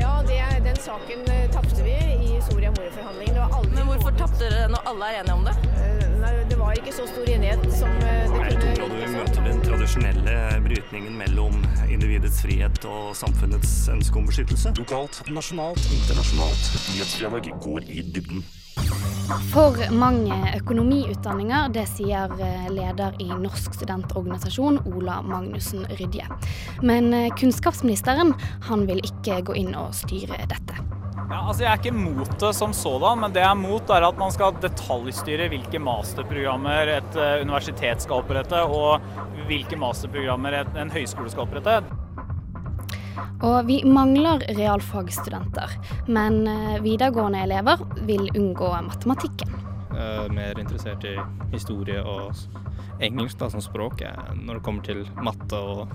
[0.00, 1.96] Ja, det, den saken eh, tapte vi
[2.28, 3.48] i Soria Moria-forhandlingene.
[3.74, 5.54] Men hvorfor tapte dere når alle er enige om det?
[5.82, 9.44] Eh, Nei, det var ikke så stor enighet som det kunne Jeg tror du møter
[9.46, 11.58] den tradisjonelle brytningen mellom
[11.88, 14.74] individets frihet og samfunnets ønske om beskyttelse.
[14.78, 16.72] Lokalt, nasjonalt, internasjonalt.
[16.94, 18.42] Nyhetsdialog går i dybden.
[19.52, 26.24] For mange økonomiutdanninger, det sier eh, leder i Norsk studentorganisasjon, Ola Magnussen Rydje.
[26.82, 28.34] Men eh, kunnskapsministeren
[28.68, 30.76] han vil ikke gå inn og styre dette.
[31.28, 34.06] Ja, altså Jeg er ikke mot det som sådan, men det jeg er mot er
[34.06, 39.02] at man skal detaljstyre hvilke masterprogrammer et eh, universitet skal opprette, og
[39.50, 41.82] hvilke masterprogrammer en høyskole skal opprette.
[43.44, 45.76] Og vi mangler realfagsstudenter,
[46.08, 49.52] men eh, videregående elever vil unngå matematikken.
[49.92, 51.16] eh, mer interessert i
[51.52, 52.32] historie og
[53.02, 54.00] engelsk da, som språk.
[54.34, 55.88] Når det kommer til matte og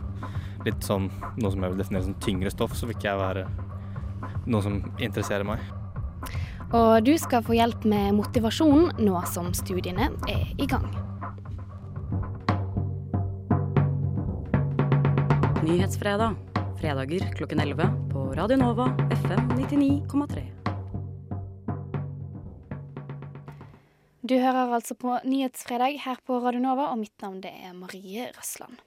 [0.65, 3.47] litt sånn noe som jeg vil definere som tyngre stoff, så vil ikke jeg være
[4.47, 5.63] noe som interesserer meg.
[6.73, 10.87] Og du skal få hjelp med motivasjonen nå som studiene er i gang.
[15.63, 16.39] Nyhetsfredag.
[16.81, 20.41] Fredager klokken 11 på Radio Nova FM 99,3.
[24.23, 28.27] Du hører altså på Nyhetsfredag her på Radio Nova, og mitt navn det er Marie
[28.35, 28.81] Røsland.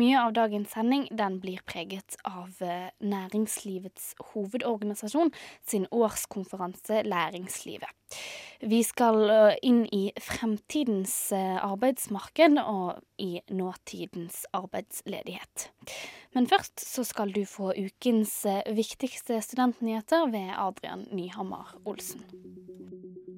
[0.00, 5.28] Mye av dagens sending den blir preget av eh, Næringslivets hovedorganisasjon
[5.68, 7.90] sin årskonferanse Læringslivet.
[8.64, 15.68] Vi skal eh, inn i fremtidens eh, arbeidsmarked og i nåtidens arbeidsledighet.
[16.32, 22.24] Men først så skal du få ukens viktigste studentnyheter ved Adrian Nyhammer Olsen.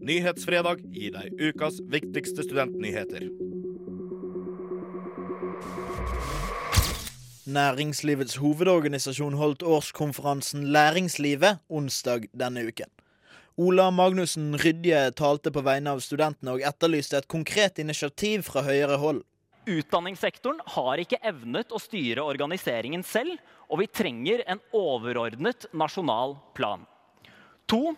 [0.04, 3.26] Nyhetsfredag gir deg ukas viktigste studentnyheter.
[7.44, 12.88] Næringslivets hovedorganisasjon holdt årskonferansen Læringslivet onsdag denne uken.
[13.60, 18.96] Ola Magnussen Rydje talte på vegne av studentene og etterlyste et konkret initiativ fra høyere
[19.02, 19.20] hold.
[19.68, 23.36] Utdanningssektoren har ikke evnet å styre organiseringen selv,
[23.68, 26.88] og vi trenger en overordnet nasjonal plan.
[27.68, 27.92] To,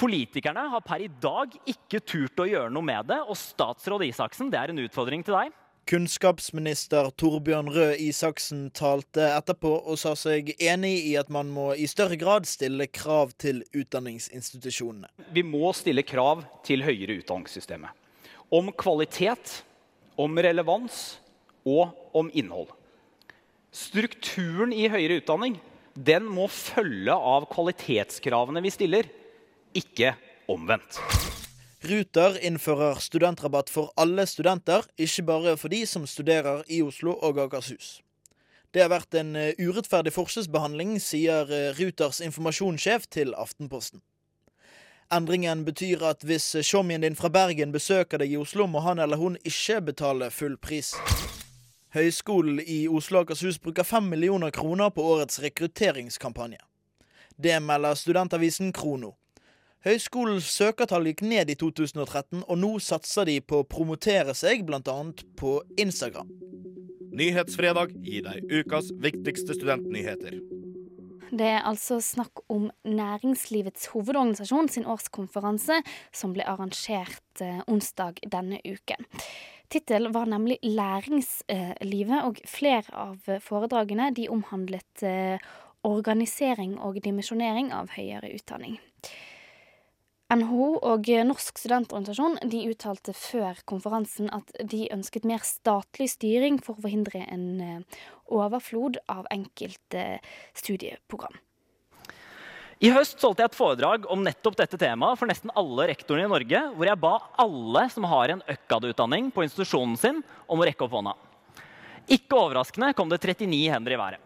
[0.00, 4.48] politikerne har per i dag ikke turt å gjøre noe med det, og statsråd Isaksen,
[4.48, 5.52] det er en utfordring til deg.
[5.86, 11.86] Kunnskapsminister Torbjørn Røe Isaksen talte etterpå og sa seg enig i at man må i
[11.86, 15.12] større grad stille krav til utdanningsinstitusjonene.
[15.30, 17.94] Vi må stille krav til høyere utdanningssystemet.
[18.50, 19.60] Om kvalitet,
[20.18, 21.20] om relevans
[21.62, 22.74] og om innhold.
[23.70, 25.60] Strukturen i høyere utdanning
[25.94, 29.06] den må følge av kvalitetskravene vi stiller,
[29.70, 30.16] ikke
[30.50, 30.98] omvendt.
[31.86, 37.38] Ruter innfører studentrabatt for alle studenter, ikke bare for de som studerer i Oslo og
[37.38, 38.00] Akershus.
[38.74, 44.02] Det har vært en eh, urettferdig forskjellsbehandling, sier eh, Ruters informasjonssjef til Aftenposten.
[45.14, 49.20] Endringen betyr at hvis showmien din fra Bergen besøker deg i Oslo, må han eller
[49.20, 50.96] hun ikke betale full pris.
[51.94, 56.58] Høgskolen i Oslo og Akershus bruker fem millioner kroner på årets rekrutteringskampanje.
[57.36, 59.14] Det melder studentavisen Krono.
[59.86, 64.94] Høgskolens søkertall gikk ned i 2013, og nå satser de på å promotere seg, bl.a.
[65.38, 66.32] på Instagram.
[67.14, 70.40] Nyhetsfredag gir deg ukas viktigste studentnyheter.
[71.30, 75.78] Det er altså snakk om Næringslivets hovedorganisasjon sin årskonferanse,
[76.10, 79.06] som ble arrangert eh, onsdag denne uken.
[79.70, 85.48] Tittelen var nemlig Læringslivet, og flere av foredragene de omhandlet eh,
[85.86, 88.80] organisering og dimensjonering av høyere utdanning.
[90.26, 96.74] NHO og Norsk studentorganisasjon de uttalte før konferansen at de ønsket mer statlig styring for
[96.74, 98.00] å forhindre en eh,
[98.34, 100.18] overflod av enkelte
[100.58, 101.36] studieprogram.
[102.82, 106.32] I høst solgte jeg et foredrag om nettopp dette temaet for nesten alle rektorene i
[106.34, 107.14] Norge, hvor jeg ba
[107.46, 110.20] alle som har en ØKAD-utdanning på institusjonen sin,
[110.50, 111.14] om å rekke opp hånda.
[112.18, 114.25] Ikke overraskende kom det 39 hender i været.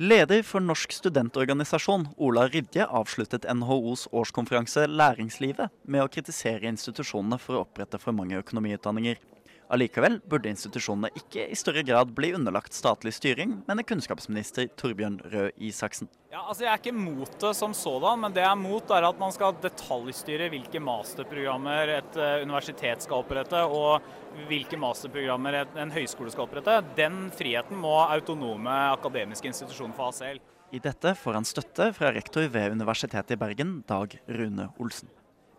[0.00, 7.58] Leder for Norsk studentorganisasjon, Ola Rydje, avsluttet NHOs årskonferanse Læringslivet med å kritisere institusjonene for
[7.58, 9.18] å opprette for mange økonomiutdanninger.
[9.70, 15.52] Allikevel burde institusjonene ikke i større grad bli underlagt statlig styring, mener kunnskapsminister Torbjørn Røe
[15.62, 16.10] Isaksen.
[16.32, 19.06] Ja, altså Jeg er ikke mot det som sådan, men det jeg er mot er
[19.06, 24.02] at man skal detaljstyre hvilke masterprogrammer et uh, universitet skal opprette og
[24.50, 26.80] hvilke masterprogrammer en høyskole skal opprette.
[26.98, 30.50] Den friheten må autonome akademiske institusjoner få ha selv.
[30.74, 35.10] I dette får han støtte fra rektor ved Universitetet i Bergen, Dag Rune Olsen.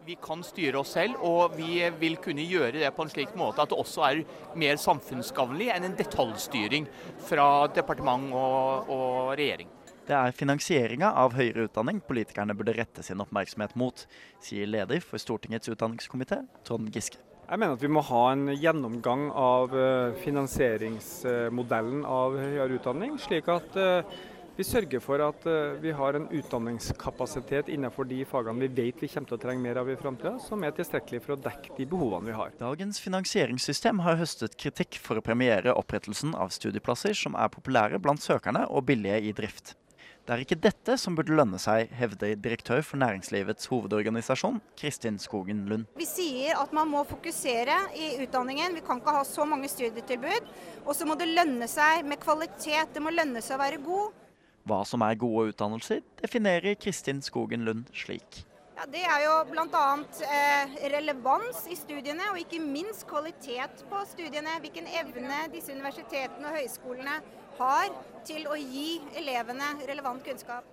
[0.05, 3.61] Vi kan styre oss selv, og vi vil kunne gjøre det på en slik måte
[3.61, 4.23] at det også er
[4.57, 6.87] mer samfunnsgavnlig enn en detaljstyring
[7.27, 9.69] fra departement og, og regjering.
[10.07, 14.07] Det er finansieringa av høyere utdanning politikerne burde rette sin oppmerksomhet mot,
[14.41, 17.21] sier leder for Stortingets utdanningskomité, Trond Giske.
[17.51, 23.49] Jeg mener at vi må ha en gjennomgang av eh, finansieringsmodellen av høyere utdanning, slik
[23.51, 24.19] at eh,
[24.61, 29.09] vi sørger for at uh, vi har en utdanningskapasitet innenfor de fagene vi vet vi
[29.09, 31.87] kommer til å trenge mer av i framtida, som er tilstrekkelig for å dekke de
[31.89, 32.53] behovene vi har.
[32.59, 38.21] Dagens finansieringssystem har høstet kritikk for å premiere opprettelsen av studieplasser som er populære blant
[38.21, 39.73] søkerne og billige i drift.
[40.21, 45.65] Det er ikke dette som burde lønne seg, hevder direktør for næringslivets hovedorganisasjon, Kristin Skogen
[45.71, 45.89] Lund.
[45.97, 48.77] Vi sier at man må fokusere i utdanningen.
[48.77, 50.53] Vi kan ikke ha så mange studietilbud.
[50.85, 52.93] Og så må det lønne seg med kvalitet.
[52.93, 54.20] Det må lønne seg å være god.
[54.69, 58.43] Hva som er gode utdannelser, definerer Kristin Skogen Lund slik.
[58.77, 59.85] Ja, det er jo bl.a.
[60.25, 64.55] Eh, relevans i studiene, og ikke minst kvalitet på studiene.
[64.63, 67.19] Hvilken evne disse universitetene og høyskolene
[67.59, 67.91] har
[68.25, 70.65] til å gi elevene relevant kunnskap.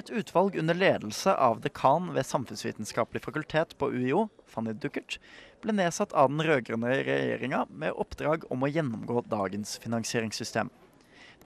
[0.00, 5.20] Et utvalg under ledelse av dekan ved Samfunnsvitenskapelig fakultet på UiO, Fanny Duckert,
[5.62, 10.72] ble nedsatt av den rød-grønne regjeringa med oppdrag om å gjennomgå dagens finansieringssystem.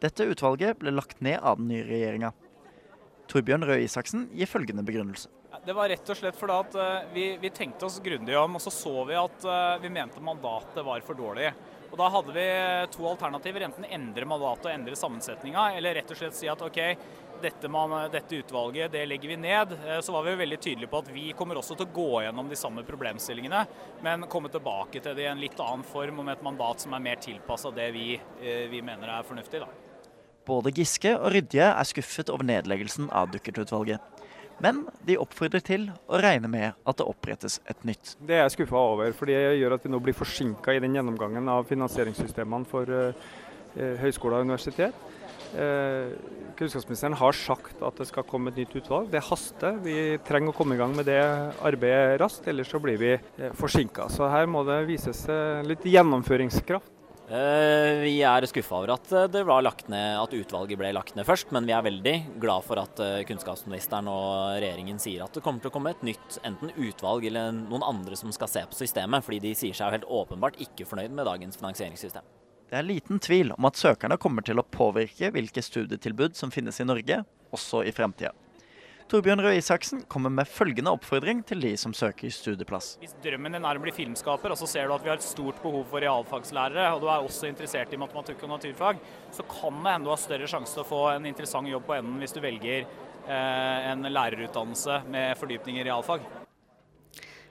[0.03, 2.33] Dette utvalget ble lagt ned av den nye regjeringa.
[3.29, 5.29] Torbjørn Røe Isaksen gir følgende begrunnelse.
[5.65, 8.63] Det var rett og slett fordi at uh, vi, vi, tenkte oss grundig om, og
[8.63, 11.51] så så vi at uh, vi mente mandatet var for dårlig.
[11.89, 12.45] Og Da hadde vi
[12.93, 13.65] to alternativer.
[13.65, 16.79] Enten endre mandatet og endre sammensetninga, eller rett og slett si at OK,
[17.41, 19.73] dette, man, dette, utvalget det legger vi ned.
[20.05, 22.61] Så var vi veldig tydelige på at vi kommer også til å gå gjennom de
[22.61, 23.65] samme problemstillingene,
[24.05, 26.93] men komme tilbake til det i en litt annen form og med et mandat som
[26.93, 28.11] er mer tilpassa det vi,
[28.45, 29.65] vi mener er fornuftig.
[29.65, 29.88] da.
[30.49, 34.01] Både Giske og Rydje er skuffet over nedleggelsen av Dukkert-utvalget.
[34.65, 38.17] Men de oppfordrer til å regne med at det opprettes et nytt.
[38.19, 40.97] Det er jeg skuffa over, for det gjør at vi nå blir forsinka i den
[40.97, 43.29] gjennomgangen av finansieringssystemene for uh,
[44.01, 45.07] høyskoler og universitet.
[45.49, 46.11] Eh,
[46.59, 49.07] kunnskapsministeren har sagt at det skal komme et nytt utvalg.
[49.13, 49.79] Det haster.
[49.85, 51.23] Vi trenger å komme i gang med det
[51.65, 54.11] arbeidet raskt, ellers så blir vi eh, forsinka.
[54.13, 55.25] Så her må det vises
[55.65, 56.98] litt gjennomføringskraft.
[57.29, 59.11] Eh, vi er skuffa over at,
[59.61, 63.03] lagt ned, at utvalget ble lagt ned først, men vi er veldig glad for at
[63.05, 67.29] eh, kunnskapsministeren og regjeringen sier at det kommer til å komme et nytt enten utvalg
[67.29, 70.89] eller noen andre som skal se på systemet, fordi de sier seg helt åpenbart ikke
[70.89, 72.25] fornøyd med dagens finansieringssystem.
[72.69, 76.81] Det er liten tvil om at søkerne kommer til å påvirke hvilke studietilbud som finnes
[76.81, 77.23] i Norge,
[77.53, 78.33] også i fremtida.
[79.09, 82.91] Torbjørn Røe Isaksen kommer med følgende oppfordring til de som søker studieplass.
[83.01, 85.25] Hvis drømmen din er å bli filmskaper, og så ser du at vi har et
[85.25, 89.01] stort behov for realfagslærere, og du er også interessert i matematikk og naturfag,
[89.33, 91.97] så kan det hende du har større sjanse til å få en interessant jobb på
[91.97, 96.29] enden hvis du velger eh, en lærerutdannelse med fordypning i realfag.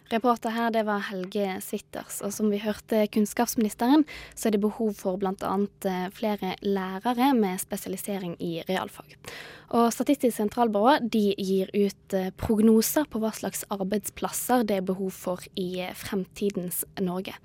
[0.07, 2.21] Reporter her det var Helge Switters.
[2.23, 5.33] Og som vi hørte kunnskapsministeren, så er det behov for bl.a.
[5.35, 9.17] Eh, flere lærere med spesialisering i realfag.
[9.75, 15.11] Og Statistisk sentralbyrå de gir ut eh, prognoser på hva slags arbeidsplasser det er behov
[15.11, 17.35] for i eh, fremtidens Norge.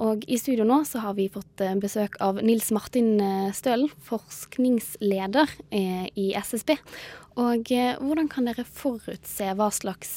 [0.00, 3.18] Og i studio nå så har vi fått besøk av Nils Martin
[3.52, 5.50] Stølen, forskningsleder
[6.14, 6.70] i SSB.
[7.42, 10.14] Og hvordan kan dere forutse hva slags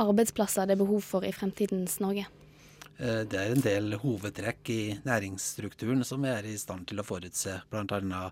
[0.00, 2.26] arbeidsplasser det er behov for i fremtidens Norge?
[3.00, 7.06] Eh, det er en del hovedtrekk i næringsstrukturen som vi er i stand til å
[7.06, 7.54] forutse.
[7.72, 8.22] Bl.a.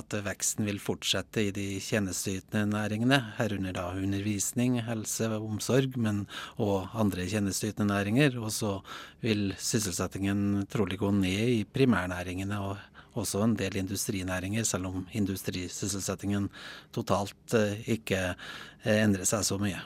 [0.00, 6.24] at veksten vil fortsette i de tjenesteytende næringene, herunder da undervisning, helse og omsorg, men
[6.56, 8.38] og andre tjenesteytende næringer.
[8.40, 8.78] Og så
[9.20, 12.80] vil sysselsettingen trolig gå ned i primærnæringene og
[13.18, 16.48] også en del industrinæringer, selv om industrisysselsettingen
[16.94, 19.84] totalt eh, ikke eh, endrer seg så mye.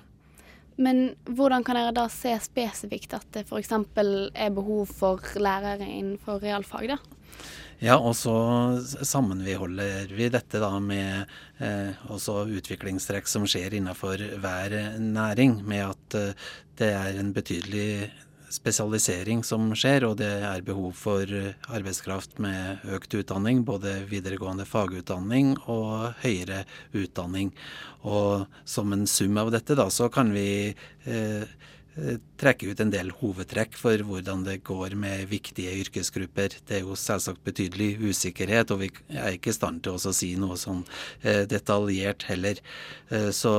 [0.77, 3.73] Men hvordan kan dere da se spesifikt at det f.eks.
[3.73, 7.01] er behov for lærere innenfor realfag, da?
[7.83, 8.33] Ja, og så
[9.03, 11.25] sammenholder vi dette da med
[11.59, 16.45] eh, også utviklingstrekk som skjer innenfor hver næring, med at eh,
[16.79, 18.13] det er en betydelig
[18.53, 21.25] spesialisering som skjer, og det er behov for
[21.73, 27.53] arbeidskraft med økt utdanning, både videregående fagutdanning og høyere utdanning.
[28.03, 30.75] Og som en sum av dette, da, så kan vi
[31.07, 31.49] eh, eh,
[32.41, 36.57] trekke ut en del hovedtrekk for hvordan det går med viktige yrkesgrupper.
[36.69, 40.33] Det er jo selvsagt betydelig usikkerhet, og vi er ikke i stand til å si
[40.41, 40.83] noe sånn
[41.21, 42.63] eh, detaljert heller.
[43.13, 43.53] Eh, så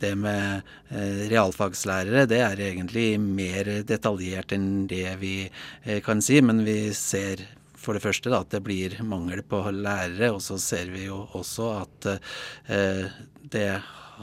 [0.00, 6.42] det med eh, realfagslærere, det er egentlig mer detaljert enn det vi eh, kan si,
[6.44, 7.46] men vi ser
[7.84, 11.24] for det første da, at det blir mangel på lærere, og så ser vi jo
[11.36, 13.12] også at eh,
[13.52, 13.68] det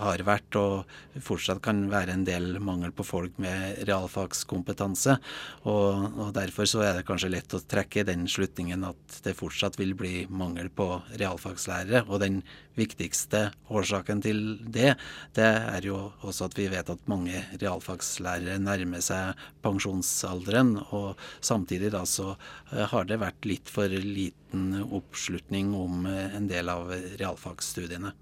[0.02, 5.18] har vært og fortsatt kan være en del mangel på folk med realfagskompetanse.
[5.64, 9.78] Og, og, Derfor så er det kanskje lett å trekke den slutningen at det fortsatt
[9.80, 10.88] vil bli mangel på
[11.22, 12.06] realfagslærere.
[12.10, 12.42] Og den
[12.78, 14.96] viktigste årsaken til det,
[15.36, 20.78] det er jo også at vi vet at mange realfagslærere nærmer seg pensjonsalderen.
[20.96, 26.50] Og samtidig da så eh, har det vært litt for liten oppslutning om eh, en
[26.52, 26.92] del av
[27.22, 28.16] realfagsstudiene.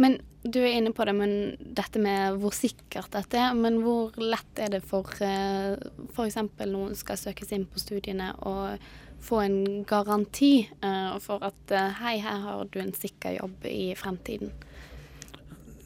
[0.00, 1.32] Men du er inne på det, men
[1.76, 3.54] dette med hvor sikkert dette er.
[3.56, 5.74] Men hvor lett er det for uh,
[6.10, 6.38] f.eks.
[6.68, 8.76] noen skal søkes inn på studiene og
[9.24, 9.58] få en
[9.88, 14.52] garanti uh, for at uh, hei, her har du en sikker jobb i fremtiden?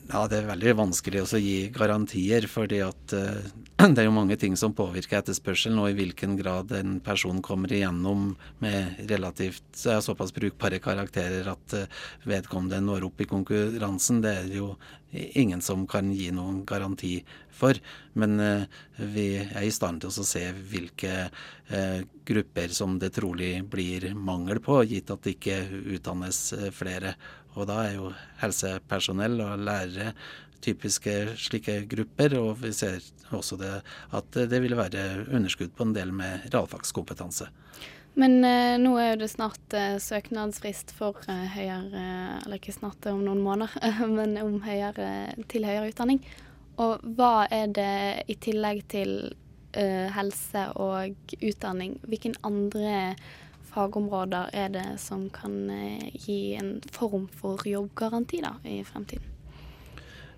[0.09, 3.43] Ja, Det er veldig vanskelig å gi garantier, fordi at uh,
[3.93, 7.75] det er jo mange ting som påvirker etterspørselen, og i hvilken grad en person kommer
[7.77, 8.31] igjennom
[8.65, 14.23] med relativt uh, såpass brukbare karakterer at uh, vedkommende når opp i konkurransen.
[14.25, 14.71] Det er jo
[15.13, 17.19] ingen som kan gi noen garanti
[17.53, 17.77] for.
[18.17, 18.41] Men
[18.97, 21.31] vi er i stand til å se hvilke
[22.29, 25.63] grupper som det trolig blir mangel på, gitt at det ikke
[25.97, 26.43] utdannes
[26.77, 27.15] flere.
[27.59, 28.13] Og da er jo
[28.43, 30.13] helsepersonell og lærere
[30.65, 32.37] typiske slike grupper.
[32.41, 33.03] Og vi ser
[33.35, 33.73] også det,
[34.15, 37.51] at det vil være underskudd på en del med realfagskompetanse.
[38.19, 42.07] Men eh, nå er jo det snart eh, søknadsfrist for eh, høyere
[42.41, 46.23] Eller ikke snart, om noen måneder, men om høyere, til høyere utdanning.
[46.83, 49.13] Og hva er det i tillegg til
[49.79, 53.15] eh, helse og utdanning, hvilken andre
[53.69, 59.35] fagområder er det som kan eh, gi en form for jobbgaranti da, i fremtiden?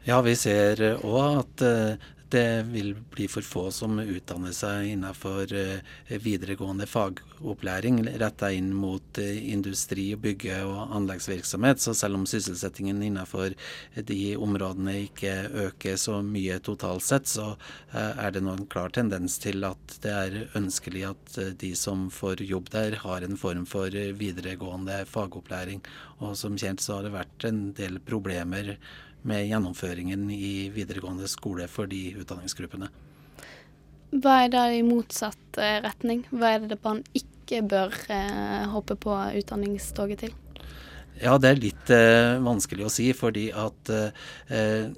[0.05, 5.53] Ja, vi ser òg at eh, det vil bli for få som utdanner seg innenfor
[5.57, 11.83] eh, videregående fagopplæring retta inn mot industri, bygge- og anleggsvirksomhet.
[11.83, 13.55] Så selv om sysselsettingen innenfor
[13.95, 15.35] de områdene ikke
[15.67, 17.55] øker så mye totalt sett, så
[17.93, 22.45] er det nå en klar tendens til at det er ønskelig at de som får
[22.47, 25.83] jobb der, har en form for videregående fagopplæring.
[26.21, 28.77] Og som kjent så har det vært en del problemer
[29.23, 32.91] med gjennomføringen i videregående skole for de utdanningsgruppene.
[34.11, 36.25] Hva er da i motsatt eh, retning?
[36.33, 40.35] Hva er det man ikke bør eh, hoppe på utdanningstoget til?
[41.21, 44.11] Ja, det er litt eh, vanskelig å si, fordi at eh,
[44.50, 44.91] Eh,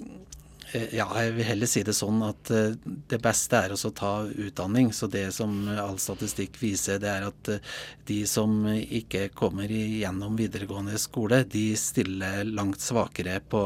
[0.72, 2.76] ja, jeg vil heller si det sånn at eh,
[3.10, 4.92] det beste er å ta utdanning.
[4.96, 7.74] Så det som all statistikk viser, det er at eh,
[8.08, 13.62] de som ikke kommer gjennom videregående skole, de stiller langt svakere på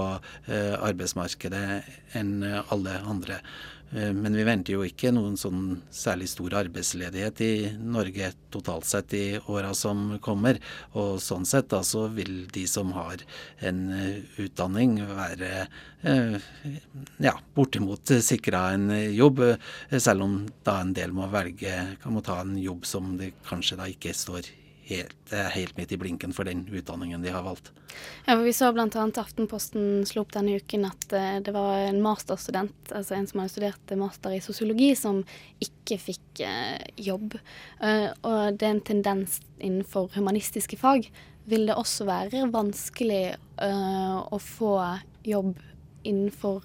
[0.46, 3.40] arbeidsmarkedet enn alle andre.
[3.90, 9.14] Eh, men vi venter jo ikke noen sånn særlig stor arbeidsledighet i Norge totalt sett
[9.14, 10.58] i åra som kommer.
[10.98, 13.22] Og sånn sett da så vil de som har
[13.60, 15.52] en eh, utdanning være
[16.02, 16.36] eh,
[17.22, 19.42] ja, bortimot sikra en jobb,
[19.96, 23.78] selv om da en del må velge, kan må ta en jobb som det kanskje
[23.80, 24.54] da ikke står
[24.86, 27.72] helt, helt midt i blinken for den utdanningen de har valgt.
[28.26, 28.86] Ja, for Vi så bl.a.
[29.22, 33.54] Aftenposten slo opp denne uken at uh, det var en masterstudent, altså en som hadde
[33.54, 35.22] studert master i sosiologi, som
[35.62, 37.38] ikke fikk uh, jobb.
[37.82, 41.10] Uh, og det er en tendens innenfor humanistiske fag.
[41.50, 44.72] Vil det også være vanskelig å få
[45.24, 45.54] jobb
[46.06, 46.64] innenfor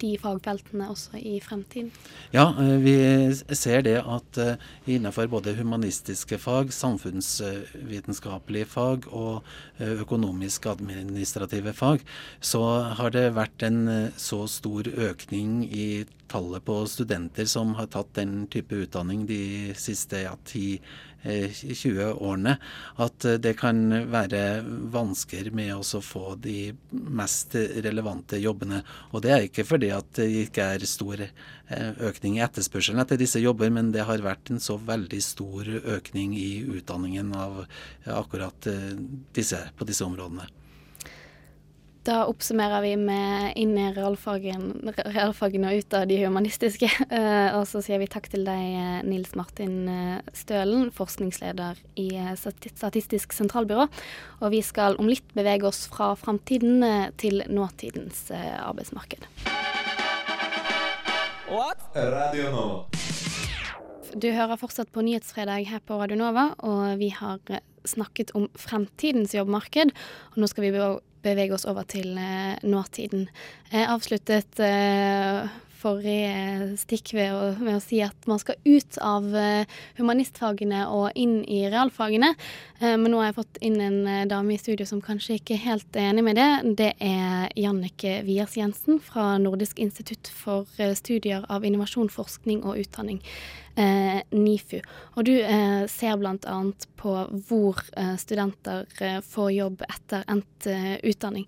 [0.00, 1.90] de fagfeltene også i fremtiden?
[2.34, 2.96] Ja, eh, vi
[3.56, 9.44] ser det at eh, innenfor både humanistiske fag, samfunnsvitenskapelige fag og
[9.80, 12.04] økonomisk-administrative fag,
[12.40, 12.62] så
[12.98, 15.90] har det vært en så stor økning i
[16.30, 22.56] tallet på studenter som har tatt den type utdanning de siste ja, 10-20 eh, årene,
[23.02, 24.62] at eh, det kan være
[24.94, 28.82] vansker med å få de mest relevante jobbene.
[29.10, 33.20] Og Det er ikke fordi at det ikke er stor eh, økning i etterspørselen etter
[33.20, 37.64] disse jobber, men det har vært en så veldig stor økning i utdanningen av
[38.06, 38.70] akkurat
[39.36, 40.48] disse, på disse områdene.
[42.00, 46.88] Da oppsummerer vi med inn i realfagene og ut av de humanistiske.
[47.58, 52.08] Og så sier vi takk til deg, eh, Nils Martin eh, Stølen, forskningsleder i
[52.40, 53.90] Statistisk sentralbyrå.
[54.40, 56.80] Og vi skal om litt bevege oss fra framtiden
[57.20, 59.28] til nåtidens arbeidsmarked.
[61.50, 62.84] Radio Nova.
[64.14, 68.46] Du hører fortsatt på Nyhetsfredag her på Radio Nova, og vi har eh, snakket om
[68.54, 69.90] fremtidens jobbmarked.
[70.30, 70.70] Og nå skal vi
[71.24, 73.26] bevege oss over til eh, nåtiden.
[73.72, 75.50] Jeg avsluttet eh,
[75.80, 81.16] forrige stikk ved å, ved å si at man skal ut av eh, humanistfagene og
[81.18, 82.34] inn i realfagene.
[82.80, 85.56] Eh, men nå har jeg fått inn en eh, dame i studio som kanskje ikke
[85.56, 86.50] er helt enig med det.
[86.80, 92.80] Det er Jannike Viers Jensen fra Nordisk institutt for eh, studier av innovasjon, forskning og
[92.84, 93.22] utdanning.
[93.80, 94.80] Eh, NIFU.
[95.16, 96.56] Og du eh, ser bl.a.
[97.00, 97.12] på
[97.48, 101.46] hvor eh, studenter eh, får jobb etter endt eh, utdanning.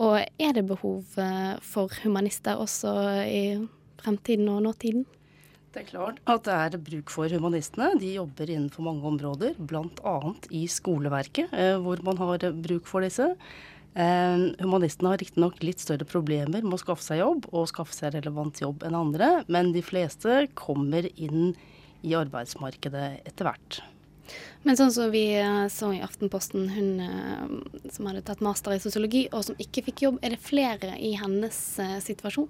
[0.00, 2.92] Og er det behov eh, for humanister også
[3.28, 3.42] i
[4.00, 5.04] fremtiden og nåtiden?
[5.70, 7.92] Det er klart at det er bruk for humanistene.
[8.00, 10.14] De jobber innenfor mange områder, bl.a.
[10.50, 13.28] i skoleverket, eh, hvor man har bruk for disse.
[13.94, 18.16] Eh, humanistene har riktignok litt større problemer med å skaffe seg jobb, og skaffe seg
[18.16, 21.52] relevant jobb enn andre, men de fleste kommer inn
[22.06, 23.82] i arbeidsmarkedet etter hvert.
[24.62, 28.82] Men sånn som vi eh, så i Aftenposten, hun eh, som hadde tatt master i
[28.82, 32.48] sosiologi og som ikke fikk jobb, er det flere i hennes eh, situasjon?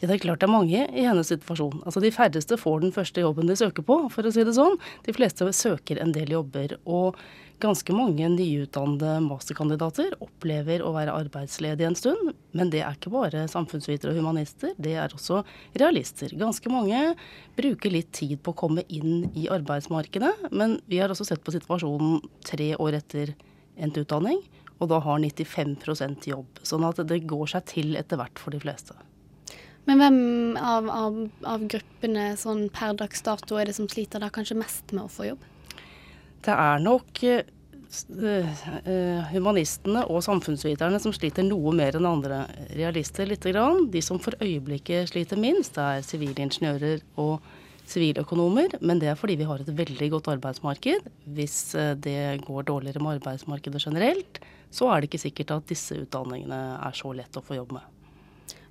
[0.00, 1.80] Ja, det er klart det er mange i hennes situasjon.
[1.84, 4.76] Altså De færreste får den første jobben de søker på, for å si det sånn.
[5.06, 6.76] De fleste søker en del jobber.
[6.88, 7.20] Og
[7.60, 12.32] ganske mange nyutdannede masterkandidater opplever å være arbeidsledige en stund.
[12.56, 15.42] Men det er ikke bare samfunnsvitere og humanister, det er også
[15.80, 16.32] realister.
[16.40, 17.14] Ganske mange
[17.58, 20.50] bruker litt tid på å komme inn i arbeidsmarkedet.
[20.50, 23.34] Men vi har også sett på situasjonen tre år etter
[23.80, 24.40] endt utdanning,
[24.80, 26.64] og da har 95% jobb.
[26.66, 28.96] Sånn at det går seg til etter hvert for de fleste.
[29.88, 30.18] Men hvem
[30.60, 34.92] av, av, av gruppene sånn per dags dato er det som sliter da kanskje mest
[34.92, 35.46] med å få jobb?
[36.44, 37.22] Det er nok
[39.32, 42.44] humanistene og samfunnsviterne som sliter noe mer enn andre
[42.78, 43.88] realister grann.
[43.90, 47.40] De som for øyeblikket sliter minst, er sivilingeniører og
[47.90, 48.78] siviløkonomer.
[48.80, 51.08] Men det er fordi vi har et veldig godt arbeidsmarked.
[51.36, 55.98] Hvis eh, det går dårligere med arbeidsmarkedet generelt, så er det ikke sikkert at disse
[56.04, 57.96] utdanningene er så lett å få jobb med.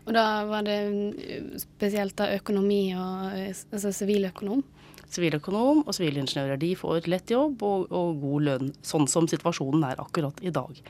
[0.07, 4.63] Og da var det mm, spesielt da økonomi og eh, altså siviløkonom?
[5.09, 10.01] Siviløkonom og sivilingeniører de får lett jobb og, og god lønn, sånn som situasjonen er
[10.01, 10.83] akkurat i dag.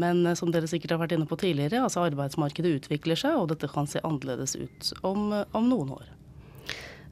[0.00, 3.50] Men eh, som dere sikkert har vært inne på tidligere, altså arbeidsmarkedet utvikler seg, og
[3.52, 6.08] dette kan se annerledes ut om, eh, om noen år.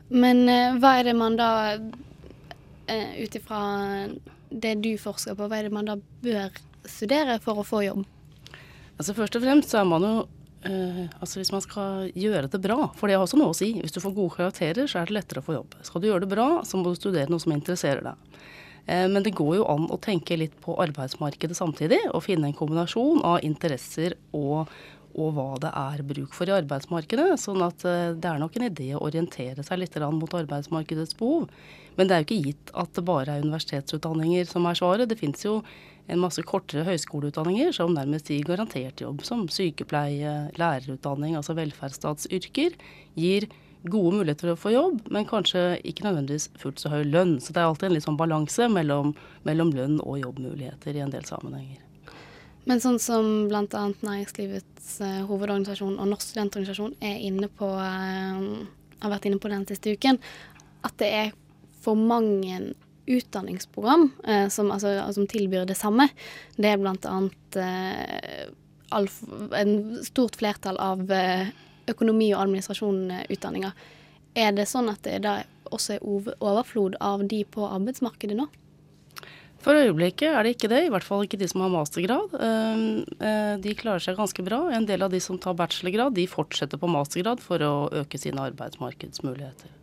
[0.08, 1.50] Men eh, hva er det man da,
[2.88, 3.61] ut ifra
[4.48, 6.54] det du forsker på, hva er det man da bør
[6.88, 8.06] studere for å få jobb?
[8.98, 10.14] Altså Først og fremst så er man jo
[10.66, 13.73] eh, altså Hvis man skal gjøre det bra, for det har også noe å si.
[13.79, 15.79] Hvis du får gode karakterer, så er det lettere å få jobb.
[15.87, 18.38] Skal du gjøre det bra, så må du studere noe som interesserer deg.
[18.88, 22.57] Uh, men det går jo an å tenke litt på arbeidsmarkedet samtidig, og finne en
[22.57, 24.71] kombinasjon av interesser og,
[25.18, 27.35] og hva det er bruk for i arbeidsmarkedet.
[27.42, 31.51] Sånn at uh, det er nok en idé å orientere seg litt mot arbeidsmarkedets behov.
[31.99, 35.11] Men det er jo ikke gitt at det bare er universitetsutdanninger som er svaret.
[35.11, 35.59] Det fins jo
[36.09, 42.77] en masse kortere høyskoleutdanninger som nærmest gir garantert jobb, som sykepleie, lærerutdanning, altså velferdsstatsyrker,
[43.18, 43.49] gir
[43.88, 47.37] gode muligheter for å få jobb, men kanskje ikke nødvendigvis fullt så høy lønn.
[47.42, 49.12] Så det er alltid en litt sånn balanse mellom,
[49.47, 51.85] mellom lønn og jobbmuligheter i en del sammenhenger.
[52.68, 53.85] Men sånn som bl.a.
[54.05, 58.42] Næringslivets eh, hovedorganisasjon og Norsk studentorganisasjon er inne på, eh,
[59.05, 60.18] har vært inne på den siste uken,
[60.85, 61.33] at det er
[61.85, 62.75] for mange
[63.09, 66.09] utdanningsprogram eh, som, altså, som tilbyr det samme.
[66.57, 67.16] Det er bl.a.
[67.62, 68.49] Eh,
[69.59, 71.51] en stort flertall av eh,
[71.88, 73.73] økonomi- og administrasjonsutdanninger.
[74.38, 78.49] Er det sånn at det da også er overflod av de på arbeidsmarkedet nå?
[79.59, 82.37] For øyeblikket er det ikke det, i hvert fall ikke de som har mastergrad.
[82.38, 82.85] Eh,
[83.27, 84.61] eh, De klarer seg ganske bra.
[84.75, 88.44] En del av de som tar bachelorgrad, de fortsetter på mastergrad for å øke sine
[88.53, 89.75] arbeidsmarkedsmuligheter.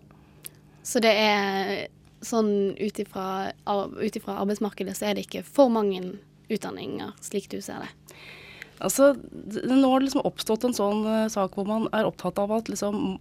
[0.86, 1.88] Så det er
[2.28, 6.02] sånn ut ifra arbeidsmarkedet så er det ikke for mange
[6.52, 8.18] utdanninger, slik du ser det.
[8.84, 12.52] Altså, Nå har det liksom oppstått en sånn eh, sak hvor man er opptatt av
[12.58, 13.16] at liksom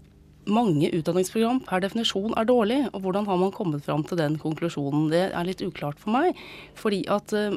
[0.51, 2.81] mange utdanningsprogram per definisjon er dårlig.
[2.93, 5.09] Og hvordan har man kommet fram til den konklusjonen?
[5.13, 6.41] Det er litt uklart for meg.
[6.79, 7.55] Fordi at eh,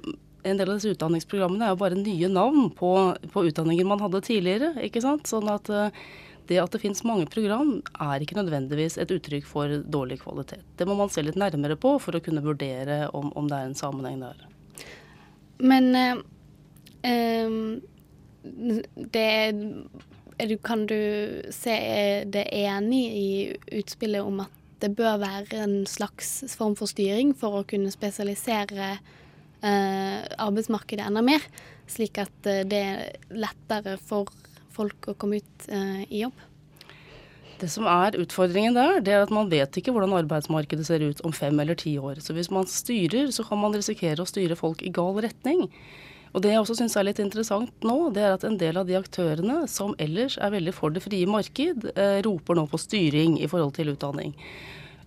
[0.48, 2.94] en del av disse utdanningsprogrammene er jo bare nye navn på,
[3.34, 4.76] på utdanninger man hadde tidligere.
[4.86, 5.28] ikke sant?
[5.30, 6.06] Sånn at eh,
[6.50, 10.64] det at det finnes mange program er ikke nødvendigvis et uttrykk for dårlig kvalitet.
[10.78, 13.70] Det må man se litt nærmere på for å kunne vurdere om, om det er
[13.70, 14.48] en sammenheng der.
[15.58, 16.18] Men eh,
[17.10, 17.82] em,
[19.14, 19.32] det
[20.38, 21.78] du, Kan du se
[22.30, 23.30] det enig i
[23.80, 28.92] utspillet om at det bør være en slags form for styring for å kunne spesialisere
[29.66, 31.42] eh, arbeidsmarkedet enda mer,
[31.90, 34.30] slik at eh, det er lettere for
[34.78, 36.46] folk å komme ut eh, i jobb?
[37.58, 41.24] Det som er utfordringen der, det er at man vet ikke hvordan arbeidsmarkedet ser ut
[41.26, 42.22] om fem eller ti år.
[42.22, 45.66] Så hvis man styrer, så kan man risikere å styre folk i gal retning.
[46.36, 48.86] Og det jeg også syns er litt interessant nå, det er at en del av
[48.86, 53.40] de aktørene som ellers er veldig for det frie marked, eh, roper nå på styring
[53.42, 54.36] i forhold til utdanning.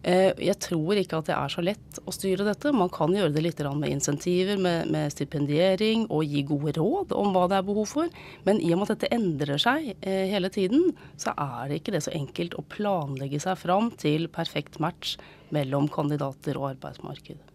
[0.02, 2.72] Eh, jeg tror ikke at det er så lett å styre dette.
[2.72, 7.34] Man kan gjøre det litt med insentiver, med, med, stipendiering og gi gode råd om
[7.34, 8.22] hva det er behov for.
[8.48, 11.96] Men i og med at dette endrer seg eh, hele tiden, så er det ikke
[11.96, 15.18] det så enkelt å planlegge seg fram til perfekt match
[15.52, 17.49] mellom kandidater og arbeidsmarked.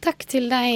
[0.00, 0.70] Takk til deg,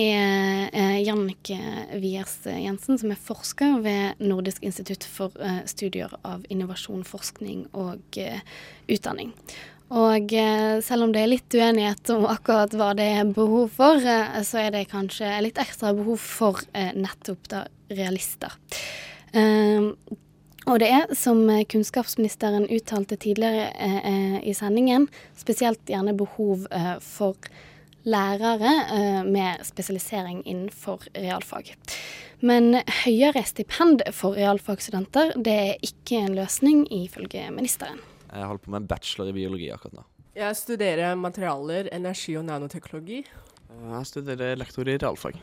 [0.77, 1.57] eh, Jannike
[1.97, 8.19] Wiers Jensen, som er forsker ved Nordisk institutt for eh, studier av innovasjon, forskning og
[8.21, 8.43] eh,
[8.85, 9.33] utdanning.
[9.95, 14.01] Og eh, selv om det er litt uenighet om akkurat hva det er behov for,
[14.01, 18.53] eh, så er det kanskje litt ekstra behov for eh, nettopp da realister.
[20.65, 26.69] og det er, som kunnskapsministeren uttalte tidligere i sendingen, spesielt gjerne behov
[27.03, 27.35] for
[28.05, 31.75] lærere eh, med spesialisering innenfor realfag.
[32.45, 38.03] Men høyere stipend for realfagsstudenter det er ikke en løsning, ifølge ministeren.
[38.29, 40.07] Jeg holder på med en bachelor i biologi akkurat nå.
[40.35, 43.23] Jeg studerer materialer, energi og nanoteknologi.
[43.25, 45.39] Eh, jeg studerer lektor i realfag.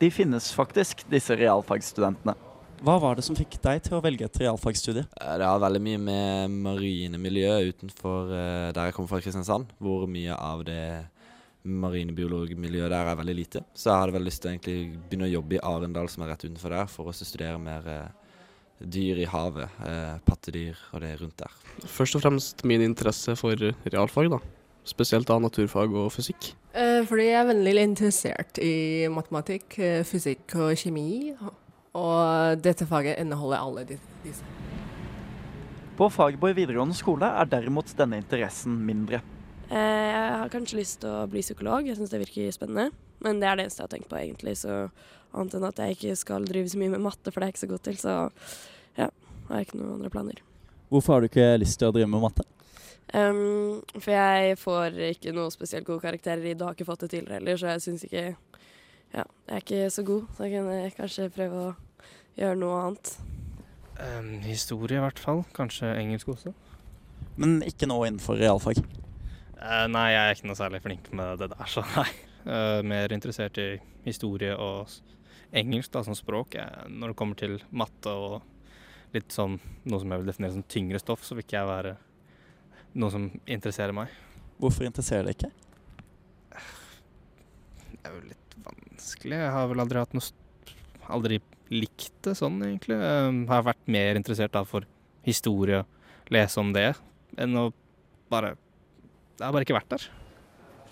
[0.00, 2.36] De finnes faktisk, disse realfagsstudentene.
[2.80, 5.04] Hva var det som fikk deg til å velge et realfagsstudie?
[5.20, 9.74] Eh, det har veldig mye med marine miljø utenfor der jeg kommer fra, Kristiansand.
[9.82, 11.10] Hvor mye av det
[11.62, 13.64] marinebiologmiljøet der er veldig lite.
[13.74, 16.32] Så jeg hadde vel lyst til å egentlig begynne å jobbe i Arendal, som er
[16.32, 18.30] rett utenfor der, for å studere mer eh,
[18.80, 19.82] dyr i havet.
[19.84, 21.58] Eh, pattedyr og det rundt der.
[21.84, 24.40] Først og fremst min interesse for realfag, da.
[24.88, 26.52] Spesielt da naturfag og fysikk.
[26.72, 28.74] Eh, fordi jeg er veldig interessert i
[29.12, 31.36] matematikk, eh, fysikk og kjemi.
[31.90, 33.84] Og dette faget inneholder alle
[34.22, 34.46] disse.
[35.98, 39.20] På Fagerborg videregående skole er derimot denne interessen mindre.
[39.70, 39.76] Eh,
[40.10, 42.90] jeg har kanskje lyst til å bli psykolog, jeg syns det virker spennende.
[43.22, 44.56] Men det er det eneste jeg har tenkt på, egentlig.
[44.58, 44.76] Så
[45.30, 47.56] annet enn at jeg ikke skal drive så mye med matte, for det er jeg
[47.56, 48.14] ikke så god til, så
[48.96, 49.10] ja,
[49.50, 50.40] har jeg ikke noen andre planer.
[50.90, 52.46] Hvorfor har du ikke lyst til å drive med matte?
[53.14, 57.10] Um, for jeg får ikke noe spesielt gode karakterer i det, har ikke fått det
[57.14, 58.24] tidligere heller, så jeg syns ikke
[59.10, 61.70] Ja, jeg er ikke så god, så jeg kan kanskje prøve å
[62.38, 63.10] gjøre noe annet.
[63.98, 65.42] Um, historie i hvert fall.
[65.56, 66.52] Kanskje engelsk også.
[67.34, 68.78] Men ikke noe innenfor realfag?
[69.60, 72.10] Uh, nei, jeg er ikke noe særlig flink med det der, så nei.
[72.40, 73.74] Uh, mer interessert i
[74.06, 74.88] historie og
[75.52, 76.56] engelsk da, som språk.
[76.56, 78.40] Jeg, når det kommer til matte og
[79.12, 81.94] litt sånn noe som jeg vil definere som tyngre stoff, så vil ikke jeg være
[83.00, 84.14] noe som interesserer meg.
[84.60, 85.50] Hvorfor interesserer det ikke?
[87.90, 89.42] Det er jo litt vanskelig.
[89.42, 90.36] Jeg har vel aldri hatt noe
[91.10, 91.40] Aldri
[91.74, 92.94] likt det sånn, egentlig.
[92.94, 94.84] Jeg har vært mer interessert da for
[95.26, 95.80] historie,
[96.30, 96.92] lese om det,
[97.34, 97.64] enn å
[98.30, 98.52] bare
[99.40, 100.02] det har bare ikke vært der.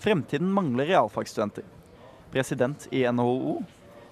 [0.01, 1.67] Fremtiden mangler realfagsstudenter.
[2.33, 3.59] President i NHO,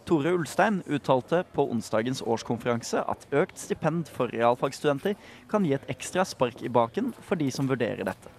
[0.06, 5.18] Tore Ulstein, uttalte på onsdagens årskonferanse at økt stipend for realfagsstudenter
[5.50, 8.30] kan gi et ekstra spark i baken for de som vurderer dette.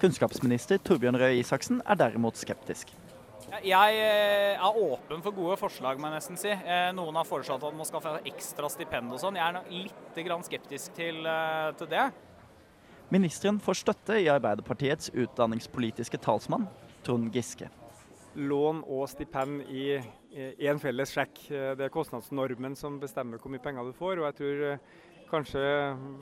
[0.00, 2.94] Kunnskapsminister Torbjørn Røe Isaksen er derimot skeptisk.
[3.66, 6.50] Jeg eh, er åpen for gode forslag, må jeg nesten si.
[6.54, 9.36] Eh, noen har foreslått at man skal få ekstra stipend og sånn.
[9.36, 12.08] Jeg er litt skeptisk til, eh, til det.
[13.10, 16.68] Ministeren får støtte i Arbeiderpartiets utdanningspolitiske talsmann,
[17.02, 17.66] Trond Giske.
[18.38, 19.96] Lån og stipend i
[20.30, 21.40] én felles sjekk.
[21.50, 24.20] Det er kostnadsnormen som bestemmer hvor mye penger du får.
[24.20, 24.86] og jeg tror eh,
[25.26, 25.64] kanskje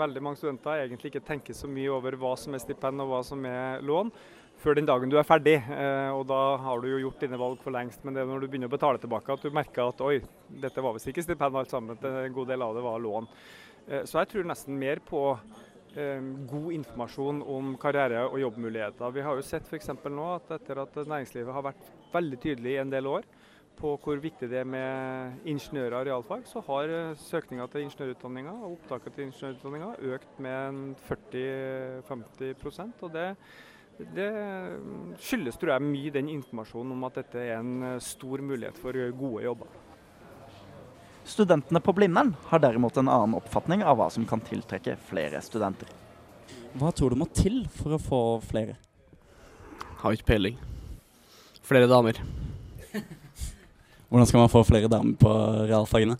[0.00, 3.20] veldig mange studenter egentlig ikke tenker så mye over hva som er stipend og hva
[3.34, 4.08] som er lån,
[4.56, 5.58] før den dagen du er ferdig.
[5.60, 8.00] Eh, og da har du jo gjort dine valg for lengst.
[8.00, 10.80] Men det er når du begynner å betale tilbake at du merker at oi, dette
[10.80, 12.00] var visst ikke stipend alt sammen.
[12.00, 13.28] En god del av det var lån.
[13.88, 15.34] Eh, så jeg tror nesten mer på
[15.94, 19.12] god informasjon om karriere- og jobbmuligheter.
[19.14, 19.88] Vi har jo sett f.eks.
[20.04, 23.26] nå at etter at næringslivet har vært veldig tydelig i en del år
[23.78, 28.54] på hvor viktig det er med ingeniører og realfag, så har eh, søkninga til ingeniørutdanninga
[28.56, 33.28] og opptaket til ingeniørutdanninga økt med 40-50 og det,
[34.16, 34.30] det
[35.22, 38.98] skyldes tror jeg, mye den informasjonen om at dette er en eh, stor mulighet for
[39.22, 39.87] gode jobber.
[41.28, 45.90] Studentene på Blindern har derimot en annen oppfatning av hva som kan tiltrekke flere studenter.
[46.80, 48.78] Hva tror du må til for å få flere?
[50.00, 50.56] Har ikke peiling.
[51.68, 52.16] Flere damer.
[54.08, 55.32] Hvordan skal man få flere damer på
[55.68, 56.16] realfagene?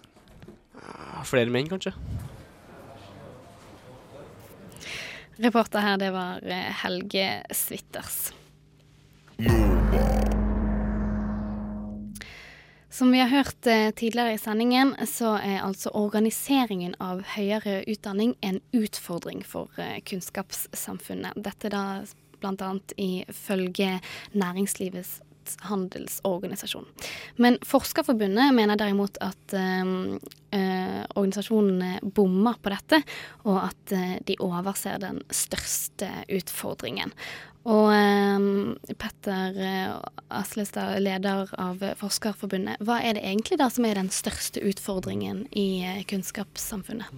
[1.25, 1.95] Flere menn, kanskje.
[5.41, 8.29] Reporter her, det var eh, Helge Switters.
[12.99, 18.33] Som vi har hørt eh, tidligere i sendingen, så er altså organiseringen av høyere utdanning
[18.43, 21.39] en utfordring for eh, kunnskapssamfunnet.
[21.39, 21.83] Dette da
[22.43, 22.73] bl.a.
[22.99, 24.01] ifølge
[24.35, 25.21] Næringslivets
[25.71, 26.89] handelsorganisasjon.
[27.39, 33.05] Men Forskerforbundet mener derimot at eh, organisasjonene bommer på dette,
[33.47, 33.95] og at
[34.27, 37.15] de overser den største utfordringen.
[37.69, 39.97] Og eh, Petter eh,
[40.33, 45.85] Aslestad, leder av Forskerforbundet, hva er det egentlig da som er den største utfordringen i
[45.85, 47.13] eh, kunnskapssamfunnet?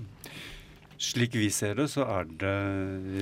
[1.00, 2.56] Slik vi ser det, så er det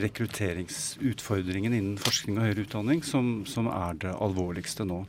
[0.02, 5.04] rekrutteringsutfordringen innen forskning og høyere utdanning som, som er det alvorligste nå.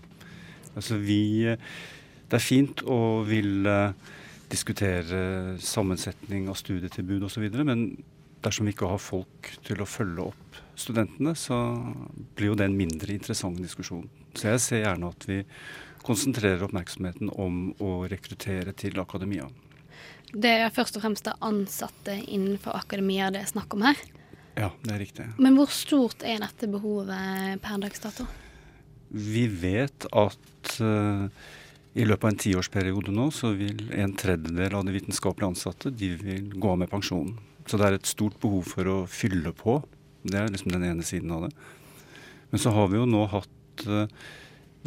[0.75, 3.77] Altså vi, det er fint å ville
[4.51, 7.87] diskutere sammensetning av studietilbud osv., men
[8.43, 11.57] dersom vi ikke har folk til å følge opp studentene, så
[12.35, 14.07] blir jo det en mindre interessant diskusjon.
[14.33, 15.41] Så jeg ser gjerne at vi
[16.05, 19.49] konsentrerer oppmerksomheten om å rekruttere til akademia.
[20.29, 23.97] Det er først og fremst det ansatte innenfor akademia det er snakk om her.
[24.59, 25.25] Ja, det er riktig.
[25.39, 28.27] Men hvor stort er dette behovet per dags dato?
[29.09, 31.25] Vi vet at uh,
[31.97, 36.11] i løpet av en tiårsperiode nå så vil en tredjedel av de vitenskapelig ansatte de
[36.19, 37.31] vil gå av med pensjon.
[37.65, 39.79] Så det er et stort behov for å fylle på.
[40.23, 41.51] Det er liksom den ene siden av det.
[42.49, 44.09] Men så har vi jo nå hatt uh,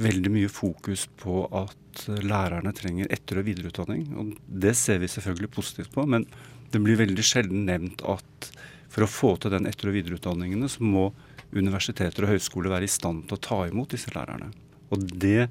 [0.02, 4.08] veldig mye fokus på at uh, lærerne trenger etter- og videreutdanning.
[4.18, 6.26] Og det ser vi selvfølgelig positivt på, men
[6.72, 8.50] det blir veldig sjelden nevnt at
[8.92, 11.10] for å få til den etter- og videreutdanningene, så må
[11.52, 14.50] universiteter og høyskoler være i stand til å ta imot disse lærerne.
[14.92, 15.48] Og det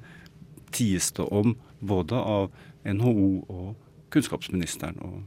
[0.74, 2.52] ties det om både av
[2.86, 5.22] NHO og kunnskapsministeren og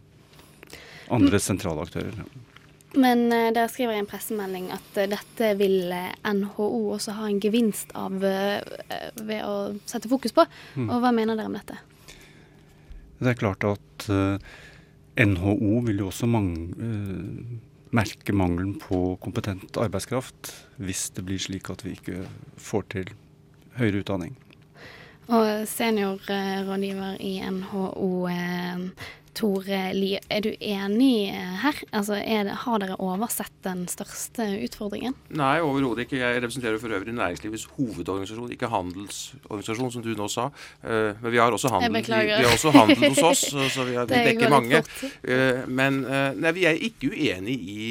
[1.15, 2.15] andre sentrale aktører.
[3.01, 7.27] Men der dere skriver i en pressemelding at uh, dette vil uh, NHO også ha
[7.29, 9.55] en gevinst av ved å
[9.86, 10.45] sette fokus på.
[10.75, 10.89] Mm.
[10.89, 11.79] Og hva mener dere om dette?
[13.19, 14.10] Det er klart at
[15.15, 16.67] NHO vil jo også mange
[17.95, 20.51] merke mangelen på kompetent arbeidskraft
[20.84, 22.25] hvis det blir slik at vi ikke
[22.60, 23.13] får til
[23.79, 24.36] høyere utdanning.
[25.25, 28.27] Og seniorrådgiver i NHO,
[29.36, 31.28] Tore Lier, er du enig
[31.62, 31.80] her?
[31.95, 35.15] Altså, det, har dere oversett den største utfordringen?
[35.36, 36.21] Nei, overhodet ikke.
[36.21, 40.48] Jeg representerer for øvrig næringslivets hovedorganisasjon, ikke handelsorganisasjon, som du nå sa.
[40.80, 43.43] Uh, men vi har også handel, vi, vi har også handel hos oss,
[43.76, 44.82] så, vi, har, vi dekker mange.
[45.04, 47.89] Uh, men uh, nei, vi er ikke uenig i,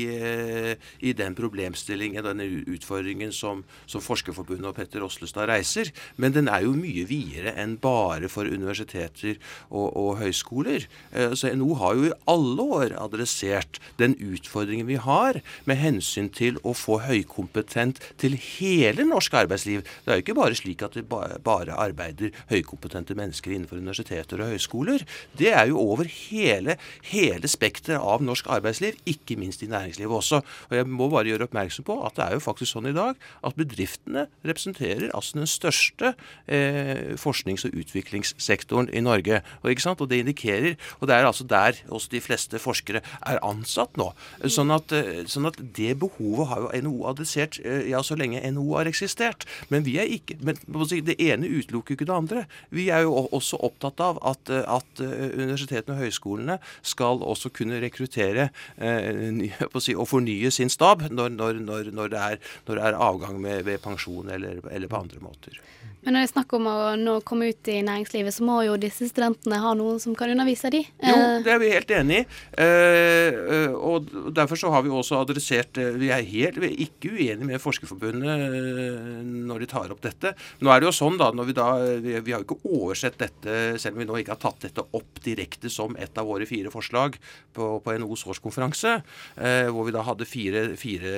[1.05, 5.93] i den problemstillingen, denne utfordringen som, som Forskerforbundet og Petter Oslestad reiser.
[6.17, 9.37] Men den er jo mye videre enn bare for universiteter
[9.69, 10.89] og, og høyskoler.
[11.39, 16.59] Så NHO har jo i alle år adressert den utfordringen vi har med hensyn til
[16.63, 19.85] å få høykompetent til hele norsk arbeidsliv.
[20.05, 24.55] Det er jo ikke bare slik at det bare arbeider høykompetente mennesker innenfor universiteter og
[24.55, 25.05] høyskoler.
[25.39, 26.79] Det er jo over hele,
[27.11, 30.43] hele spekteret av norsk arbeidsliv, ikke minst i næringslivet også.
[30.71, 33.19] Og jeg må bare gjøre oppmerksom på at det er jo faktisk sånn i dag
[33.45, 36.15] at bedriftene representerer altså den største
[36.47, 39.43] eh, forsknings- og utviklingssektoren i Norge.
[39.63, 43.99] Og, og det indikerer, og det er altså der også de fleste forskere er ansatt
[44.01, 44.11] nå.
[44.51, 44.93] Sånn at,
[45.31, 49.47] sånn at det behovet har jo NHO adressert ja, så lenge NHO har eksistert.
[49.73, 50.59] Men vi er ikke, men
[51.05, 52.45] det ene utelukker ikke det andre.
[52.75, 58.49] Vi er jo også opptatt av at, at universitetene og høyskolene skal også kunne rekruttere
[58.77, 59.53] eh,
[60.01, 63.83] og fornye sin stab når, når, når, det, er, når det er avgang med, ved
[63.85, 65.61] pensjon eller, eller på andre måter.
[66.05, 68.77] Men når det er snakk om å nå komme ut i næringslivet, så må jo
[68.81, 70.83] disse studentene ha noen som kan undervise de.
[71.05, 72.27] Jo, det er vi helt enig i.
[72.65, 77.49] Eh, og derfor så har vi også adressert Vi er helt vi er ikke uenige
[77.49, 80.35] med Forskerforbundet når de tar opp dette.
[80.61, 81.69] Nå er det jo sånn da, når vi da
[82.05, 84.85] vi, vi har jo ikke oversett dette, selv om vi nå ikke har tatt dette
[84.97, 87.19] opp direkte som et av våre fire forslag
[87.55, 88.95] på, på NOs årskonferanse,
[89.37, 91.15] eh, hvor vi da hadde fire, fire,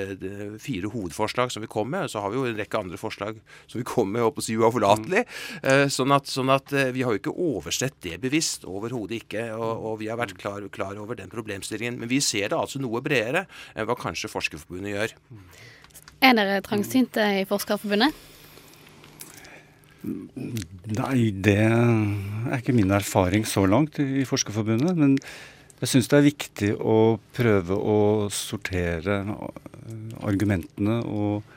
[0.62, 2.10] fire, hovedforslag som vi kom med.
[2.12, 4.26] Så har vi jo en rekke andre forslag som vi kom med.
[4.44, 5.24] Si, uforlatelig.
[5.62, 5.88] Mm.
[5.92, 8.66] Sånn at, sånn at, vi har jo ikke oversett det bevisst.
[8.68, 9.48] Overhodet ikke.
[9.56, 11.98] Og, og, vi har vært klar, klar, over den problemstillingen.
[12.00, 15.16] Men vi ser det altså noe bredere enn hva kanskje Forskerforbundet gjør.
[16.24, 18.24] Er dere trangsynte i Forskerforbundet?
[20.06, 24.94] Nei, det er ikke min erfaring så langt i Forskerforbundet.
[24.96, 25.16] Men
[25.80, 27.98] jeg syns det er viktig å prøve å
[28.32, 29.20] sortere
[30.24, 31.55] argumentene og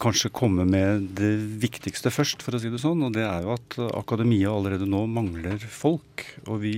[0.00, 1.32] kanskje komme med det
[1.62, 3.02] viktigste først, for å si det sånn.
[3.06, 6.26] Og det er jo at akademia allerede nå mangler folk.
[6.46, 6.74] Og vi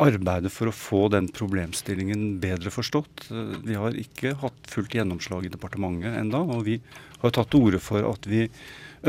[0.00, 3.26] arbeider for å få den problemstillingen bedre forstått.
[3.66, 6.78] Vi har ikke hatt fullt gjennomslag i departementet enda, og vi
[7.20, 8.46] har tatt til orde for at vi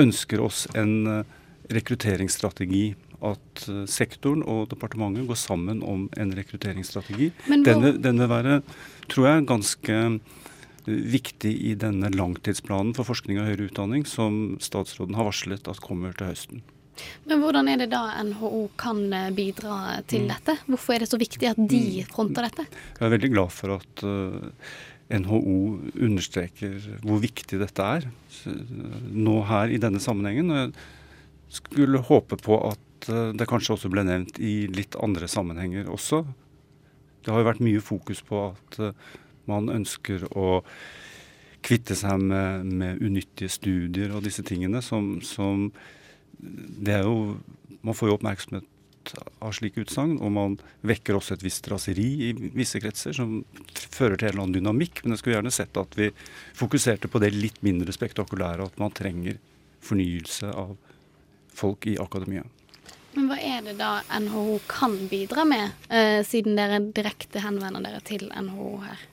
[0.04, 1.24] ønsker oss en
[1.72, 2.91] rekrutteringsstrategi
[3.24, 7.32] at uh, sektoren og departementet går sammen om en rekrutteringsstrategi.
[7.48, 8.60] Den vil være,
[9.12, 10.00] tror jeg, ganske
[10.86, 16.15] viktig i denne langtidsplanen for forskning og høyere utdanning som statsråden har varslet at kommer
[16.17, 16.63] til høsten.
[17.26, 20.32] Men hvordan er det da NHO kan eh, bidra til mm.
[20.34, 20.58] dette?
[20.67, 22.10] Hvorfor er det så viktig at de mm.
[22.12, 22.67] fronter dette?
[23.00, 24.67] Jeg er veldig glad for at eh,
[25.24, 25.58] NHO
[26.06, 28.08] understreker hvor viktig dette er
[28.46, 30.54] nå her i denne sammenhengen.
[30.54, 35.30] Og jeg skulle håpe på at uh, det kanskje også ble nevnt i litt andre
[35.30, 36.24] sammenhenger også.
[37.24, 38.80] Det har jo vært mye fokus på at
[39.49, 40.62] man ønsker å
[41.63, 45.69] kvitte seg med, med, unyttige studier og disse tingene som, som
[46.38, 47.38] Det er jo
[47.84, 48.69] Man får jo oppmerksomhet
[49.43, 50.53] av slike utsagn, og man
[50.88, 53.41] vekker også et visst raseri i visse kretser, som
[53.91, 55.01] fører til en eller annen dynamikk.
[55.03, 56.08] Men jeg skulle gjerne sett at vi
[56.56, 59.36] fokuserte på det litt mindre spektakulære, at man trenger
[59.84, 60.77] fornyelse av
[61.51, 62.45] folk i akademia.
[63.13, 68.01] Men hva er det da NHO kan bidra med, eh, siden dere direkte henvender dere
[68.08, 69.03] til NHO her?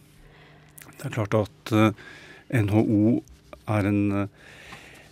[1.00, 2.08] Det er klart at eh,
[2.60, 3.20] NHO
[3.70, 4.48] er en uh,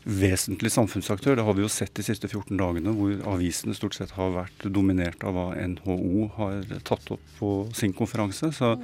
[0.08, 1.36] vesentlig samfunnsaktør.
[1.36, 4.66] Det har vi jo sett de siste 14 dagene, hvor avisene stort sett har vært
[4.74, 8.52] dominert av hva NHO har tatt opp på sin konferanse.
[8.56, 8.74] Så,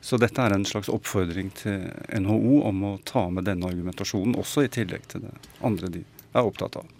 [0.00, 1.84] så dette er en slags oppfordring til
[2.24, 6.44] NHO om å ta med denne argumentasjonen, også i tillegg til det andre de er
[6.44, 6.99] opptatt av.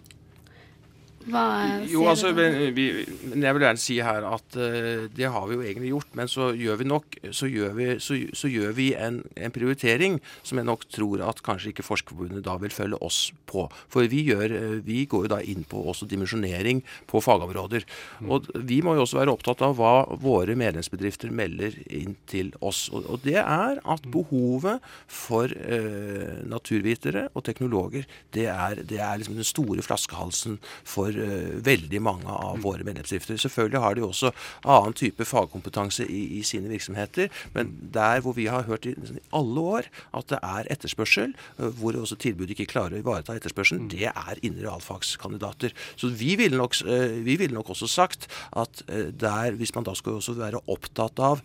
[1.28, 1.42] Hva
[1.84, 2.86] jo, altså, men, vi,
[3.28, 6.14] men jeg vil gjerne si her at uh, det har vi jo egentlig gjort.
[6.16, 10.16] Men så gjør vi nok så gjør vi, så, så gjør vi en, en, prioritering
[10.46, 13.18] som jeg nok tror at kanskje ikke Forskerforbundet da vil følge oss
[13.50, 13.66] på.
[13.92, 16.80] For vi, gjør, uh, vi går jo da inn på også dimensjonering
[17.10, 17.84] på fagområder.
[18.22, 18.32] Mm.
[18.32, 22.86] Og vi må jo også være opptatt av hva våre medlemsbedrifter melder inn til oss.
[22.94, 24.10] Og, og det er at mm.
[24.16, 30.56] behovet for uh, naturvitere og teknologer, det er, det er liksom den store flaskehalsen
[30.88, 32.64] for for uh, veldig mange av mm.
[32.64, 33.38] våre medlemsbedrifter.
[33.40, 34.32] Selvfølgelig har de også
[34.64, 39.22] annen type fagkompetanse i, i, sine virksomheter, men der hvor vi har hørt i, i
[39.36, 43.88] alle år at det er etterspørsel, uh, hvor også tilbudet ikke klarer å ivareta etterspørselen,
[43.88, 43.92] mm.
[43.94, 45.74] det er innen realfagskandidater.
[46.00, 49.92] Så vi ville nok, uh, vi vil nok også sagt at der, hvis man da
[49.96, 51.40] skal også være opptatt av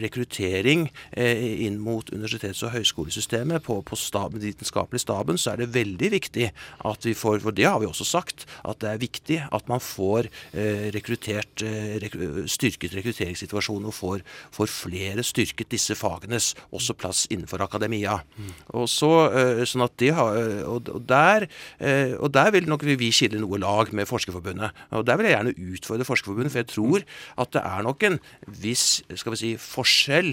[0.00, 6.10] rekruttering inn mot universitets- og høyskolesystemet på, på stab, vitenskapelig staben, så er det veldig
[6.14, 6.48] viktig
[6.90, 9.68] at vi får For det har vi også sagt sagt at det er viktig at
[9.68, 12.02] man får eh, rekruttert, eh,
[12.50, 18.20] styrket rekrutteringssituasjonen og får, får, flere styrket disse fagenes også plass innenfor akademia.
[18.74, 21.46] Og så, eh, sånn det har, og, der,
[22.18, 24.74] og der vil nok vi skille noe lag med Forskerforbundet.
[24.96, 27.04] Og Der vil jeg gjerne utfordre Forskerforbundet, for jeg tror
[27.38, 28.18] at det er nok en
[28.62, 30.32] viss skal vi si, forskjell.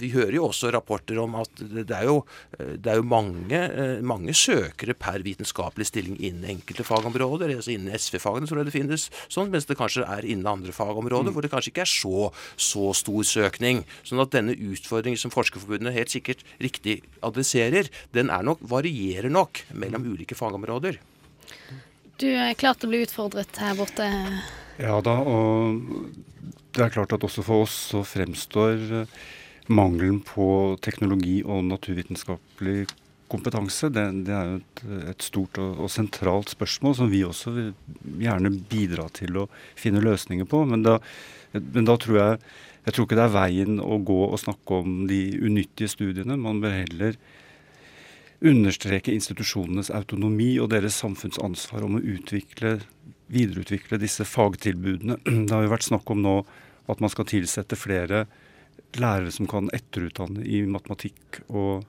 [0.00, 2.20] Vi hører jo også rapporter om at det er jo,
[2.58, 3.62] det er jo mange,
[4.02, 7.54] mange søkere per vitenskapelig stilling innen enkelte fagområder.
[7.56, 11.30] altså Innen SV-fagene tror jeg det finnes sånn, mens det kanskje er innen andre fagområder
[11.30, 11.36] mm.
[11.36, 13.84] hvor det kanskje ikke er så, så stor søkning.
[14.06, 19.64] Sånn at denne utfordringen som Forskerforbundet helt sikkert riktig adresserer, den er nok, varierer nok
[19.72, 20.12] mellom mm.
[20.14, 21.00] ulike fagområder.
[22.18, 24.06] Du er klart å bli utfordret her borte?
[24.78, 25.82] Ja da, og
[26.74, 29.12] det er klart at også for oss så fremstår eh,
[29.70, 32.88] mangelen på teknologi og naturvitenskapelig
[33.30, 37.52] kompetanse det, det er jo et, et stort og, og, sentralt spørsmål som vi også
[37.56, 37.74] vil
[38.24, 40.62] gjerne bidra til å finne løsninger på.
[40.68, 40.98] Men da,
[41.52, 42.40] men da tror jeg
[42.88, 46.38] jeg tror ikke det er veien å gå og snakke om de unyttige studiene.
[46.40, 47.18] Man bør heller
[48.38, 52.78] understreke institusjonenes autonomi og deres samfunnsansvar om å utvikle,
[53.28, 55.18] videreutvikle disse fagtilbudene.
[55.48, 56.34] Det har jo vært snakk om nå
[56.88, 58.24] at man skal tilsette flere
[58.96, 61.84] lærere som kan etterutdanne i matematikk og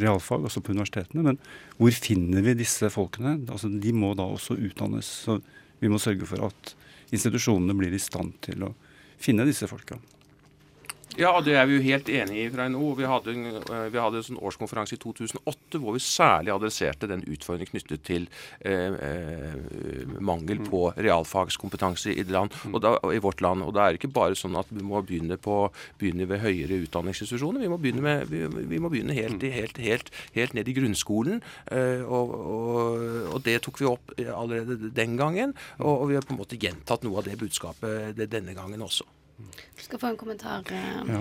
[0.00, 1.24] realfag, altså på universitetene.
[1.24, 1.40] Men
[1.78, 3.38] hvor finner vi disse folkene?
[3.48, 5.08] Altså, de må da også utdannes.
[5.26, 5.40] Så
[5.80, 6.74] vi må sørge for at
[7.10, 8.74] institusjonene blir i stand til å
[9.20, 9.98] finne disse folka.
[11.20, 12.94] Ja, det er vi jo helt enig i fra NHO.
[12.96, 17.10] Vi hadde, en, eh, vi hadde en sånn årskonferanse i 2008 hvor vi særlig adresserte
[17.10, 18.24] den utfordringen knyttet til
[18.64, 23.66] eh, eh, mangel på realfagskompetanse i, land, da, i, vårt land.
[23.66, 25.58] Og da er det ikke bare sånn at vi må begynne, på,
[26.00, 27.66] begynne ved høyere utdanningsinstitusjoner.
[27.66, 31.44] Vi må begynne, med, vi, vi må begynne helt, helt, helt, helt, ned i grunnskolen.
[31.68, 35.52] Eh, og, og, og, det tok vi opp allerede den gangen.
[35.82, 39.19] Og, og vi har på en måte gjentatt noe av det budskapet denne gangen også.
[39.80, 40.64] Du skal få en kommentar.
[40.70, 41.12] Eh.
[41.12, 41.20] Ja.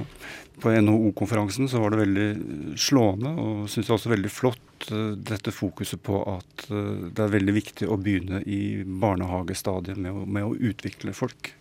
[0.60, 5.54] På NHO-konferansen så var det veldig slående, og syns jeg også veldig flott, eh, dette
[5.56, 10.58] fokuset på at eh, det er veldig viktig å begynne i barnehagestadiet med, med, å
[10.72, 11.54] utvikle folk.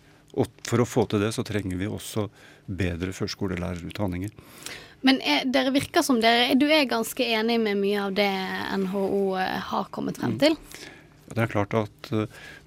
[0.43, 2.27] Og for å få til det så trenger vi også
[2.67, 4.35] bedre førskolelærerutdanninger.
[5.07, 8.27] Men er, dere virker som dere Du er ganske enig med mye av det
[8.83, 9.23] NHO
[9.71, 10.39] har kommet frem mm.
[10.43, 10.59] til?
[11.31, 12.11] Det er klart at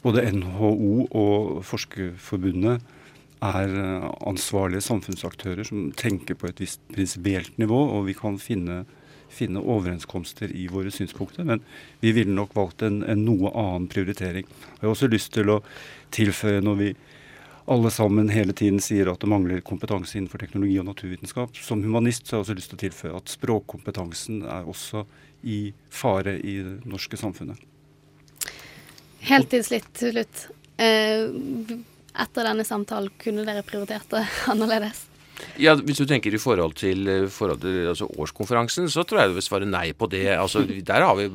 [0.01, 0.73] både NHO
[1.13, 2.81] og Forskerforbundet
[3.43, 3.73] er
[4.29, 8.83] ansvarlige samfunnsaktører som tenker på et visst prinsipielt nivå, og vi kan finne,
[9.33, 11.47] finne, overenskomster i våre synspunkter.
[11.49, 11.65] Men
[12.01, 14.47] vi ville nok valgt en, en noe annen prioritering.
[14.47, 15.63] Jeg har også lyst til å
[16.15, 16.93] tilføye når vi
[17.73, 21.59] alle sammen hele tiden sier at det mangler kompetanse innenfor teknologi og naturvitenskap.
[21.63, 25.05] Som humanist så har jeg også lyst til å tilføye at språkkompetansen er også
[25.47, 27.59] i fare i det norske samfunnet.
[29.23, 30.49] Helt til slutt.
[30.83, 31.31] Eh,
[32.13, 35.07] etter denne samtalen, kunne dere prioritert det annerledes?
[35.61, 39.29] Ja, Hvis du tenker i forhold til, eh, forhold til altså årskonferansen, så tror jeg
[39.29, 40.27] du vil svare nei på det.
[40.39, 41.29] Altså, Der har vi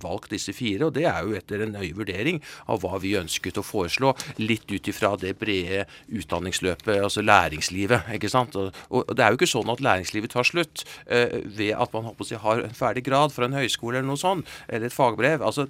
[0.00, 3.58] valgt disse fire, og det er jo etter en nøye vurdering av hva vi ønsket
[3.58, 4.14] å foreslå.
[4.38, 8.02] Litt ut ifra det brede utdanningsløpet, altså læringslivet.
[8.14, 8.56] ikke sant?
[8.56, 12.04] Og, og, Det er jo ikke sånn at læringslivet tar slutt eh, ved at man
[12.04, 14.92] håper å si, har en ferdig grad fra en høyskole eller noe sånt, eller et
[14.92, 15.42] fagbrev.
[15.42, 15.68] altså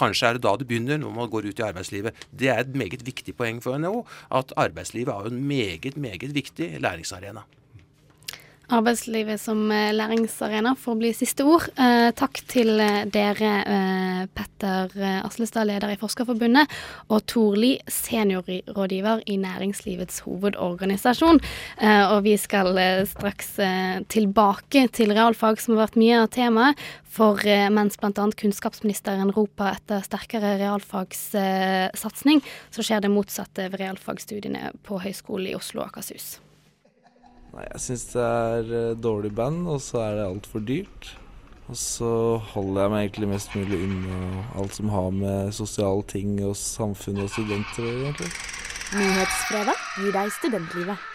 [0.00, 2.26] Kanskje er det da det begynner, når man går ut i arbeidslivet.
[2.32, 4.06] Det er et meget viktig poeng for NHO,
[4.40, 7.44] at arbeidslivet er en meget, meget viktig læringsarena.
[8.70, 11.66] Arbeidslivet som eh, læringsarena får bli siste ord.
[11.74, 16.70] Eh, takk til eh, dere, eh, Petter eh, Aslestad, leder i Forskerforbundet,
[17.10, 21.40] og Tor Li, seniorrådgiver i Næringslivets hovedorganisasjon.
[21.82, 22.78] Eh, og vi skal
[23.10, 23.56] straks
[24.12, 26.84] tilbake til realfag, som har vært mye av temaet.
[27.10, 27.42] For
[27.74, 28.12] mens bl.a.
[28.38, 35.82] kunnskapsministeren roper etter sterkere realfagssatsing, så skjer det motsatte ved realfagsstudiene på Høgskolen i Oslo
[35.82, 36.38] og Akershus.
[37.50, 41.12] Nei, jeg syns det er uh, dårlig band, og så er det altfor dyrt.
[41.70, 42.10] Og så
[42.50, 47.22] holder jeg meg egentlig mest mulig unna alt som har med sosiale ting og samfunn
[47.22, 48.30] og studenter å gjøre.
[48.90, 51.08] Nyhetsfredag gir deg studentlivet.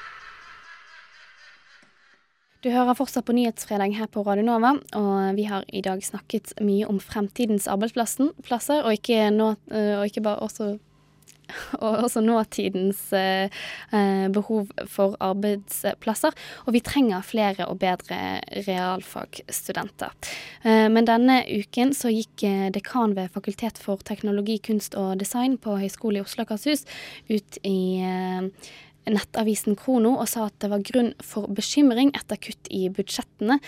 [2.64, 6.56] Du hører fortsatt på Nyhetsfredag her på Radio Nova, og vi har i dag snakket
[6.66, 10.72] mye om fremtidens arbeidsplasser, og ikke, nå, eh, og ikke bare også
[11.84, 13.50] og også nåtidens eh,
[13.96, 16.36] eh, behov for arbeidsplasser.
[16.66, 20.16] Og vi trenger flere og bedre realfagstudenter.
[20.64, 25.78] Eh, men denne uken så gikk dekan ved Fakultet for teknologi, kunst og design på
[25.82, 26.86] Høgskolen i Oslo og Akershus
[27.30, 28.02] ut i
[29.06, 33.60] nettavisen Krono og sa at det var grunn for bekymring etter kutt i budsjettene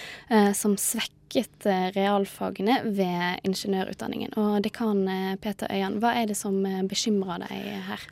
[0.57, 4.35] som svekket eh, realfagene ved ingeniørutdanningen.
[4.37, 8.05] Og dekan eh, Peter Øyan, hva er det som eh, bekymrer deg her?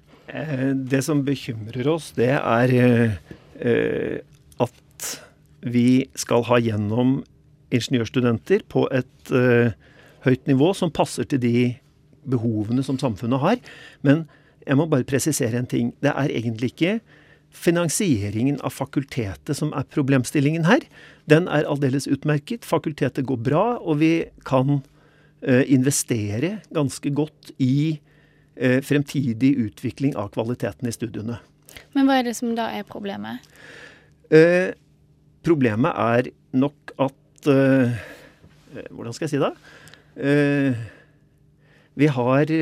[0.76, 2.72] Det som bekymrer oss, det er
[4.66, 5.09] at
[5.61, 7.20] vi skal ha gjennom
[7.70, 9.30] ingeniørstudenter på et
[10.26, 11.59] høyt nivå som passer til de
[12.26, 13.61] behovene som samfunnet har.
[14.01, 14.26] Men
[14.66, 15.93] jeg må bare presisere en ting.
[16.01, 16.97] Det er egentlig ikke
[17.55, 20.83] finansieringen av fakultetet som er problemstillingen her.
[21.29, 22.67] Den er aldeles utmerket.
[22.67, 27.97] Fakultetet går bra, og vi kan uh, investere ganske godt i
[28.59, 31.39] uh, fremtidig utvikling av kvaliteten i studiene.
[31.95, 33.43] Men hva er det som da er problemet?
[34.31, 34.71] Eh,
[35.45, 37.13] problemet er nok at
[37.45, 39.51] Hvordan skal jeg si det?
[41.95, 42.53] vi har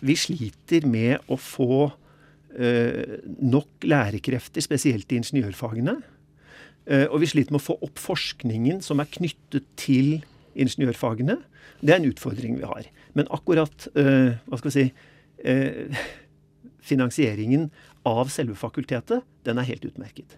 [0.00, 1.99] vi sliter med å få eh,
[2.50, 5.94] nok lærekrefter, spesielt i ingeniørfagene.
[6.90, 10.20] Eh, og vi sliter med å få opp forskningen som er knyttet til
[10.58, 11.38] ingeniørfagene.
[11.80, 12.88] Det er en utfordring vi har.
[13.14, 14.86] Men akkurat eh, hva skal vi si,
[15.44, 16.00] eh,
[16.90, 17.68] finansieringen
[18.08, 20.34] av selve fakultetet, den er helt utmerket.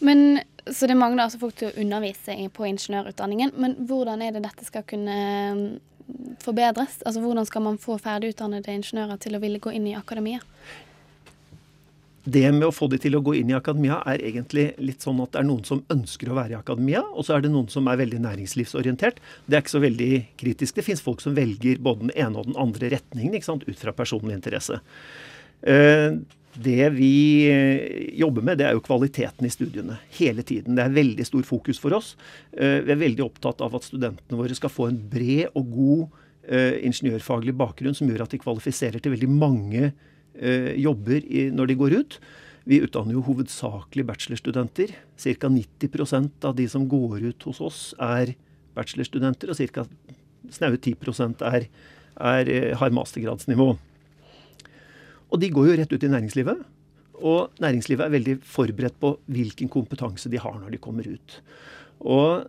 [0.00, 3.52] Men, så det mangler altså folk til å undervise på ingeniørutdanningen.
[3.60, 5.78] Men hvordan er det dette skal kunne
[6.40, 7.02] forbedres?
[7.04, 10.40] Altså Hvordan skal man få ferdigutdannede ingeniører til å ville gå inn i akademia?
[12.24, 15.22] Det med å få de til å gå inn i akademia er egentlig litt sånn
[15.24, 17.70] at det er noen som ønsker å være i akademia, og så er det noen
[17.72, 19.22] som er veldig næringslivsorientert.
[19.46, 20.10] Det er ikke så veldig
[20.40, 20.76] kritisk.
[20.76, 23.64] Det fins folk som velger både den ene og den andre retningen ikke sant?
[23.64, 24.82] ut fra personlig interesse.
[25.64, 26.18] Eh,
[26.60, 27.14] det vi
[27.48, 29.96] eh, jobber med, det er jo kvaliteten i studiene.
[30.18, 30.76] Hele tiden.
[30.76, 32.12] Det er veldig stor fokus for oss.
[32.52, 36.08] Eh, vi er veldig opptatt av at studentene våre skal få en bred og god
[36.50, 40.09] ingeniørfaglig bakgrunn som gjør at de kvalifiserer til veldig mange Eh,
[40.40, 42.14] jobber i, når de går ut.
[42.68, 44.92] Vi utdanner jo hovedsakelig bachelorstudenter.
[45.20, 45.48] Ca.
[45.52, 48.34] 90% av de som går ut hos oss, er
[48.76, 49.86] bachelorstudenter, og ca.
[50.50, 50.96] snaue 10
[51.44, 51.66] er,
[52.16, 53.72] er, eh, har mastergradsnivå.
[55.30, 56.62] Og de går jo rett ut i næringslivet.
[57.20, 61.40] Og næringslivet er veldig forberedt på hvilken kompetanse de har når de kommer ut.
[62.00, 62.48] Og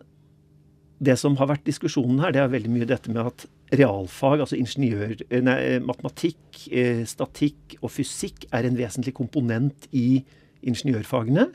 [1.02, 4.58] det som har vært diskusjonen her, det er veldig mye dette med at realfag, altså
[4.58, 10.24] ingeniør, eh, nei, eh, matematikk, eh, statikk og fysikk, er en vesentlig komponent i
[10.62, 11.52] ingeniørfagene.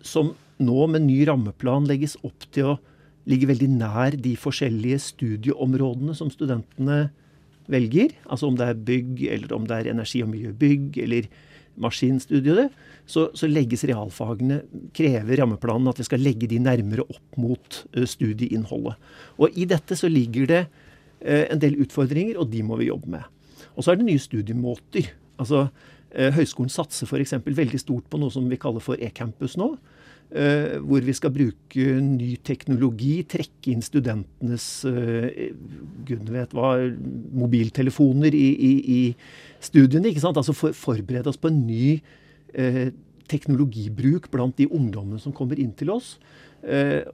[0.00, 2.78] som nå med ny rammeplan legges opp til å
[3.26, 7.10] ligge veldig nær de forskjellige studieområdene som studentene
[7.66, 8.12] velger.
[8.30, 11.26] Altså om det er bygg, eller om det er energi- og miljøbygg, eller
[11.76, 12.70] maskinstudiet,
[13.06, 14.62] så, så, legges realfagene
[14.94, 18.94] Krever rammeplanen at vi skal legge de nærmere opp mot studieinnholdet.
[19.36, 20.68] Og i dette så ligger det
[21.20, 23.26] en del utfordringer, og de må vi jobbe med.
[23.76, 25.10] Og så er det nye studiemåter.
[25.40, 27.38] Altså, uh, Høgskolen satser f.eks.
[27.46, 29.72] veldig stort på noe som vi kaller for e-campus nå.
[30.30, 34.66] Uh, hvor vi skal bruke ny teknologi, trekke inn studentenes
[36.06, 36.74] gud vet hva,
[37.40, 39.00] mobiltelefoner i, i, i
[39.64, 40.12] studiene.
[40.12, 40.38] ikke sant?
[40.38, 41.96] Altså for, Forberede oss på en ny
[42.54, 42.92] eh,
[43.30, 46.16] teknologibruk blant de ungdommene som kommer inn til oss.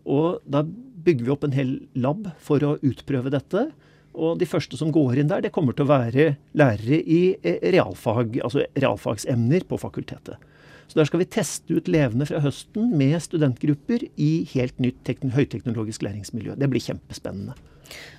[0.05, 0.63] og da
[1.07, 3.69] bygger vi opp en hel lab for å utprøve dette.
[4.17, 8.39] Og de første som går inn der, det kommer til å være lærere i realfag,
[8.41, 10.41] altså realfagsemner på fakultetet.
[10.87, 16.07] Så der skal vi teste ut levende fra høsten med studentgrupper i helt nytt høyteknologisk
[16.07, 16.55] læringsmiljø.
[16.57, 17.57] Det blir kjempespennende.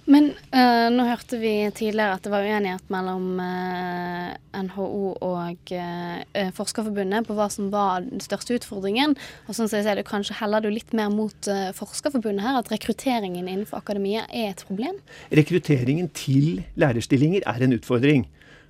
[0.08, 4.86] Men uh, nå hørte vi tidligere at det var uenighet mellom uh, eh, NHO
[5.28, 9.18] og uh, Forskerforbundet på hva som var den største utfordringen.
[9.48, 12.72] Og sånn som jeg ser det, kanskje heller du litt mer mot Forskerforbundet her, at
[12.72, 14.96] rekrutteringen innenfor akademia er et problem?
[15.36, 18.28] Rekrutteringen til lærerstillinger er en utfordring.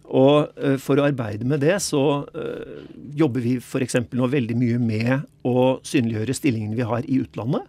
[0.08, 2.24] Og for å arbeide med det, så
[3.20, 4.00] jobber vi f.eks.
[4.16, 7.68] nå veldig mye med å synliggjøre stillingene vi har i utlandet.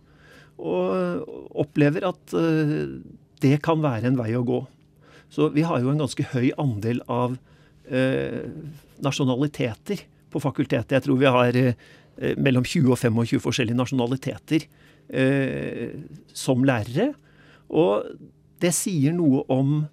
[0.59, 2.99] Og opplever at uh,
[3.43, 4.61] det kan være en vei å gå.
[5.31, 7.37] Så vi har jo en ganske høy andel av
[9.01, 10.91] nasjonaliteter på fakultetet.
[10.93, 11.57] Jeg tror vi har
[12.37, 14.67] mellom 20 og 25 forskjellige nasjonaliteter
[16.37, 17.07] som lærere.
[17.73, 18.11] Og
[18.61, 19.87] det sier noe om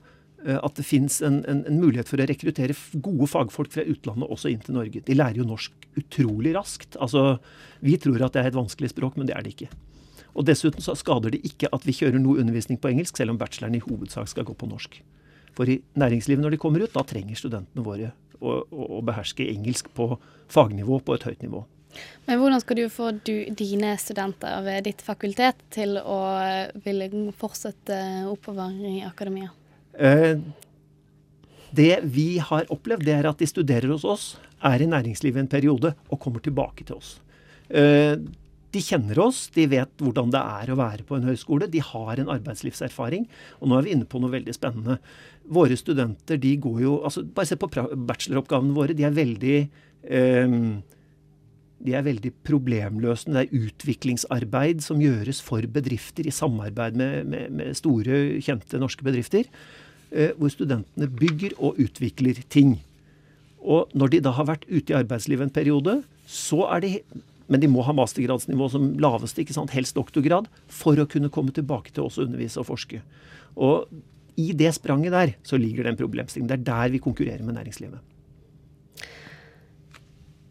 [0.45, 4.29] Eh, at det fins en, en, en, mulighet for å rekruttere gode fagfolk fra utlandet
[4.29, 5.01] også inn til Norge.
[5.05, 6.99] De lærer jo norsk utrolig raskt.
[7.01, 7.39] Altså,
[7.81, 9.71] Vi tror at det er et vanskelig språk, men det er det ikke.
[10.35, 13.39] Og Dessuten så skader det ikke at vi kjører noe undervisning på engelsk, selv om
[13.39, 14.99] bacheloren i hovedsak skal gå på norsk.
[15.55, 18.11] For i næringslivet når de kommer ut, da trenger studentene våre
[18.41, 20.09] å, å, beherske engelsk på
[20.51, 21.63] fagnivå på et høyt nivå.
[22.27, 26.19] Men hvordan skal du få du, dine studenter ved ditt fakultet til å
[26.83, 27.07] ville
[27.39, 29.53] fortsette oppover i akademia?
[29.95, 30.35] Eh,
[31.75, 34.33] det vi har opplevd, det er at de studerer hos oss,
[34.65, 37.15] er i næringslivet en periode og kommer tilbake til oss.
[37.69, 38.19] Eh,
[38.75, 41.69] de kjenner oss, de vet hvordan det er å være på en høyskole.
[41.71, 43.27] De har en arbeidslivserfaring.
[43.61, 44.99] Og nå er vi inne på noe veldig spennende.
[45.55, 48.97] Våre studenter de går jo altså Bare se på bacheloroppgavene våre.
[48.97, 50.59] De er veldig eh,
[51.85, 53.43] de er veldig problemløsende.
[53.43, 59.05] Det er utviklingsarbeid som gjøres for bedrifter i samarbeid med, med, med store, kjente norske
[59.05, 59.49] bedrifter.
[60.15, 62.77] Eh, hvor studentene bygger og utvikler ting.
[63.65, 65.95] Og når de da har vært ute i arbeidslivet en periode,
[66.29, 66.91] så er de
[67.47, 71.53] Men de må ha mastergradsnivå som laveste, ikke sant, helst doktorgrad, for å kunne komme
[71.55, 73.01] tilbake til oss og undervise og forske.
[73.55, 73.87] Og
[74.41, 76.49] i det spranget der så ligger det en problemstilling.
[76.49, 78.01] Det er der vi konkurrerer med næringslivet.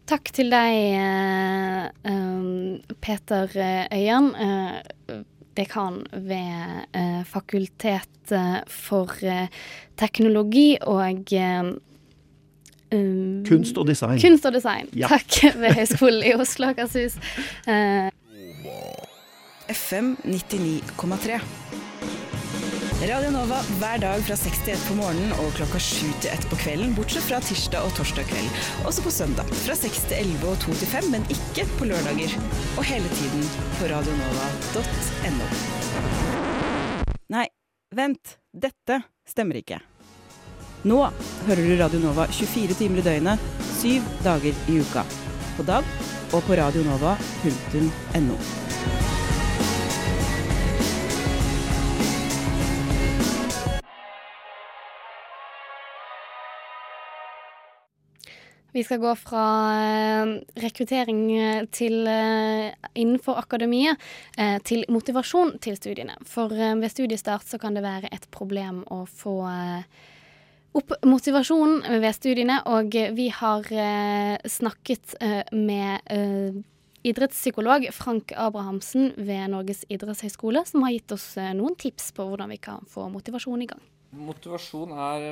[0.05, 0.73] Takk til deg,
[2.05, 2.15] eh,
[3.01, 3.49] Peter
[3.89, 4.27] Øyan
[5.55, 8.33] dekan ved eh, Fakultet
[8.71, 9.47] for eh,
[9.99, 11.31] teknologi og
[12.95, 14.19] um, Kunst og design.
[14.21, 14.89] Kunst og design.
[14.95, 15.11] Ja.
[15.11, 17.19] Takk, ved Høgskolen i Oslo og Akershus.
[17.67, 18.09] Uh,
[19.71, 21.41] FM 99,3.
[23.05, 26.45] Radio Nova hver dag fra 6 til 1 på morgenen og klokka 7 til 1
[26.49, 28.61] på kvelden, bortsett fra tirsdag og torsdag kveld.
[28.87, 32.33] Også på søndag fra 6 til 11 og 2 til 5, men ikke på lørdager.
[32.79, 33.43] Og hele tiden
[33.77, 35.49] på radionova.no.
[37.35, 37.45] Nei,
[37.99, 38.37] vent.
[38.55, 39.81] Dette stemmer ikke.
[40.85, 40.99] Nå
[41.47, 43.41] hører du Radio Nova 24 timer i døgnet,
[43.79, 45.01] syv dager i uka.
[45.57, 45.87] På DAB
[46.29, 48.37] og på radionova.no.
[58.75, 63.97] Vi skal gå fra eh, rekruttering eh, til, eh, innenfor akademiet
[64.67, 66.19] til motivasjon til studiene.
[66.29, 69.39] For ved studiestart så kan det være et problem å få
[70.75, 73.67] opp motivasjonen ved studiene, og vi har
[74.49, 75.15] snakket
[75.55, 76.63] med
[77.05, 82.59] idrettspsykolog Frank Abrahamsen ved Norges idrettshøgskole, som har gitt oss noen tips på hvordan vi
[82.59, 83.83] kan få motivasjon i gang.
[84.15, 85.29] Motivasjon er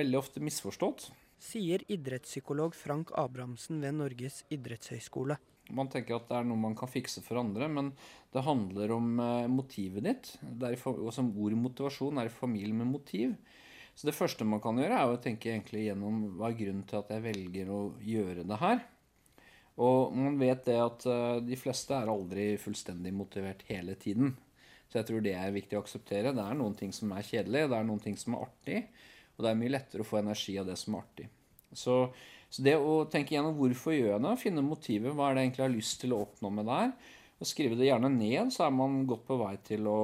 [0.00, 1.10] veldig ofte misforstått
[1.42, 5.38] sier idrettspsykolog Frank Abrahamsen ved Norges idrettshøgskole.
[5.72, 7.92] Man tenker at det er noe man kan fikse for andre, men
[8.34, 10.32] det handler om eh, motivet ditt.
[10.42, 13.34] og som ord motivasjon er i familie med motiv.
[13.94, 17.00] Så det første man kan gjøre, er å tenke egentlig gjennom hva er grunnen til
[17.02, 18.80] at jeg velger å gjøre det her.
[19.82, 24.34] Og man vet det at eh, de fleste er aldri fullstendig motivert hele tiden.
[24.90, 26.34] Så jeg tror det er viktig å akseptere.
[26.36, 28.82] Det er noen ting som er kjedelig, det er noen ting som er artig.
[29.36, 31.30] Og det er mye lettere å få energi av det som er artig.
[31.72, 31.96] Så,
[32.52, 35.50] så det å tenke gjennom hvorfor gjør jeg det, finne motivet, hva er det jeg
[35.50, 36.92] egentlig har lyst til å oppnå med det her,
[37.42, 40.00] og skrive det gjerne ned, så er man godt på vei til å,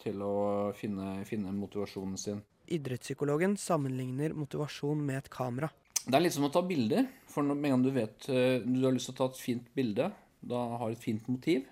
[0.00, 0.36] til å
[0.78, 2.38] finne, finne motivasjonen sin.
[2.66, 5.70] Idrettspsykologen sammenligner motivasjon med et kamera.
[6.02, 7.06] Det er litt som å ta bilder.
[7.30, 9.66] For med en gang du vet eh, du har lyst til å ta et fint
[9.76, 10.10] bilde,
[10.42, 11.66] da har et fint motiv,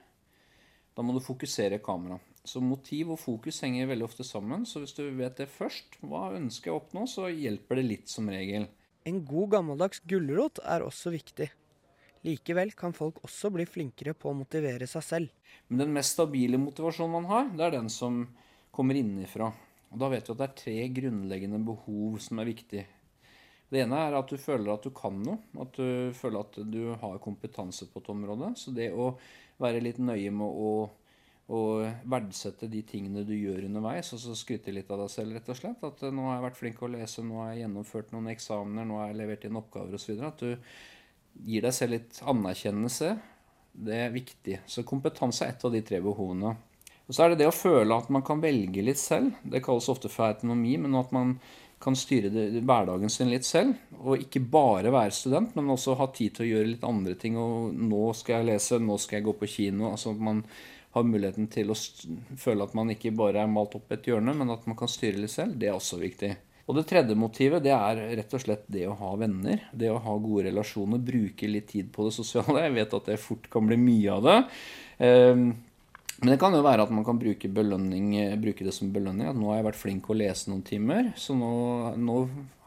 [0.95, 2.21] da må du fokusere kamera.
[2.45, 4.65] Så motiv og fokus henger veldig ofte sammen.
[4.67, 8.13] Så hvis du vet det først, hva ønsker jeg å oppnå, så hjelper det litt
[8.13, 8.67] som regel.
[9.09, 11.51] En god gammeldags gulrot er også viktig.
[12.27, 15.51] Likevel kan folk også bli flinkere på å motivere seg selv.
[15.69, 18.23] Men den mest stabile motivasjonen man har, det er den som
[18.75, 19.51] kommer innenfra.
[19.91, 22.87] Og Da vet vi at det er tre grunnleggende behov som er viktige.
[23.71, 25.39] Det ene er at du føler at du kan noe.
[25.63, 28.53] At du føler at du har kompetanse på et område.
[28.59, 29.13] Så det å
[29.63, 30.73] være litt nøye med å,
[31.55, 31.61] å
[32.11, 35.59] verdsette de tingene du gjør underveis, og så skryte litt av deg selv, rett og
[35.59, 35.85] slett.
[35.87, 38.89] At nå har jeg vært flink til å lese, nå har jeg gjennomført noen eksamener,
[38.89, 40.25] nå har jeg levert inn oppgaver osv.
[40.27, 40.57] At du
[41.47, 43.13] gir deg selv litt anerkjennelse.
[43.71, 44.59] Det er viktig.
[44.67, 46.57] Så kompetanse er et av de tre behovene.
[47.11, 49.33] Og så er det det å føle at man kan velge litt selv.
[49.43, 51.33] Det kalles ofte for autonomi, men at man
[51.83, 53.81] kan styre hverdagen sin litt selv.
[53.99, 57.35] Og ikke bare være student, men også ha tid til å gjøre litt andre ting.
[57.41, 59.89] Og nå skal jeg lese, nå skal jeg gå på kino.
[59.91, 60.45] Altså at man
[60.95, 61.77] har muligheten til å
[62.39, 65.19] føle at man ikke bare er malt opp et hjørne, men at man kan styre
[65.19, 65.57] litt selv.
[65.59, 66.31] Det er også viktig.
[66.71, 69.65] Og det tredje motivet det er rett og slett det å ha venner.
[69.75, 71.03] Det å ha gode relasjoner.
[71.03, 72.69] Bruke litt tid på det sosiale.
[72.69, 74.39] Jeg vet at det fort kan bli mye av det.
[76.21, 79.29] Men det kan jo være at man kan bruke, bruke det som belønning.
[79.31, 81.53] At nå har jeg vært flink å lese noen timer, så nå,
[81.97, 82.17] nå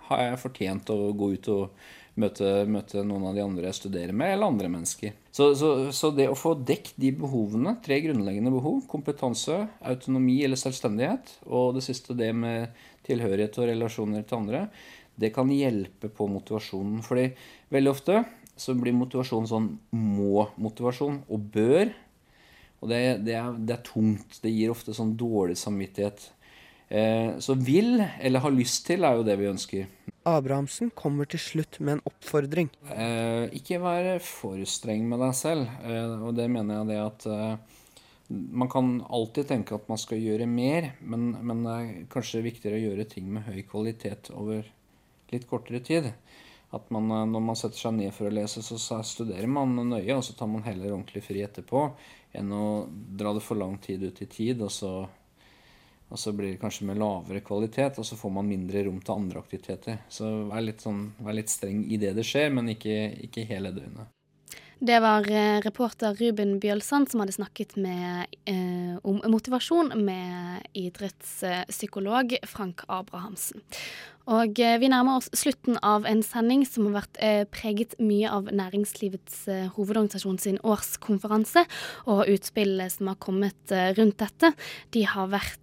[0.10, 1.84] har jeg fortjent å gå ut og
[2.20, 5.14] møte, møte, noen av de andre jeg studerer med, eller andre mennesker.
[5.34, 10.60] Så, så, så, det å få dekket de behovene, tre grunnleggende behov, kompetanse, autonomi eller
[10.60, 14.68] selvstendighet, og det siste det med tilhørighet og relasjoner til andre,
[15.20, 17.04] det kan hjelpe på motivasjonen.
[17.06, 17.30] Fordi
[17.74, 18.24] veldig ofte
[18.58, 21.94] så blir motivasjonen sånn må-motivasjon og bør.
[22.84, 24.42] Og det, det, er, det, er, tungt.
[24.44, 26.26] Det gir ofte sånn dårlig samvittighet.
[26.92, 29.88] Eh, så vil, eller har lyst til, er jo det vi ønsker.
[30.28, 32.70] Abrahamsen kommer til slutt med en oppfordring.
[32.92, 35.72] Eh, ikke være for streng med deg selv.
[35.84, 37.80] Eh, og det mener jeg det at eh,
[38.30, 42.80] man kan alltid tenke at man skal gjøre mer, men, men, det er kanskje viktigere
[42.80, 44.68] å gjøre ting med høy kvalitet over
[45.34, 46.12] litt kortere tid.
[46.74, 50.16] At man, eh, når man setter seg ned for å lese, så studerer man nøye,
[50.16, 51.90] og så tar man heller ordentlig fri etterpå,
[52.34, 54.92] enn å dra det for lang tid ut i tid, og så,
[56.10, 59.16] og så blir det kanskje med lavere kvalitet, og så får man mindre rom til
[59.16, 60.02] andre aktiviteter.
[60.10, 62.98] Så vær litt, sånn, vær litt streng i det det skjer, men ikke,
[63.30, 64.12] ikke hele døgnet.
[64.84, 72.36] Det var eh, reporter Ruben Bjølsand som hadde snakket med, eh, om motivasjon med idrettspsykolog
[72.52, 73.64] Frank Abrahamsen.
[74.28, 78.28] Og eh, vi nærmer oss slutten av en sending som har vært eh, preget mye
[78.28, 81.64] av Næringslivets eh, hovedorganisasjon sin årskonferanse,
[82.04, 84.52] og utspillene som har kommet eh, rundt dette.
[84.92, 85.62] De har vært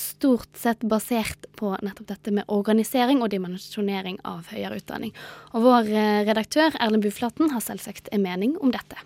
[0.00, 5.14] stort sett basert på nettopp dette med organisering og dimensjonering av høyere utdanning.
[5.54, 9.00] Og vår eh, redaktør Erlend Buflaten har selvsagt en mening om dette.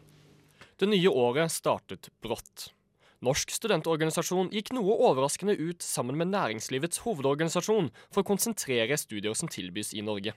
[0.81, 2.71] Det nye året startet brått.
[3.21, 9.51] Norsk studentorganisasjon gikk noe overraskende ut sammen med Næringslivets hovedorganisasjon for å konsentrere studier som
[9.53, 10.33] tilbys i Norge.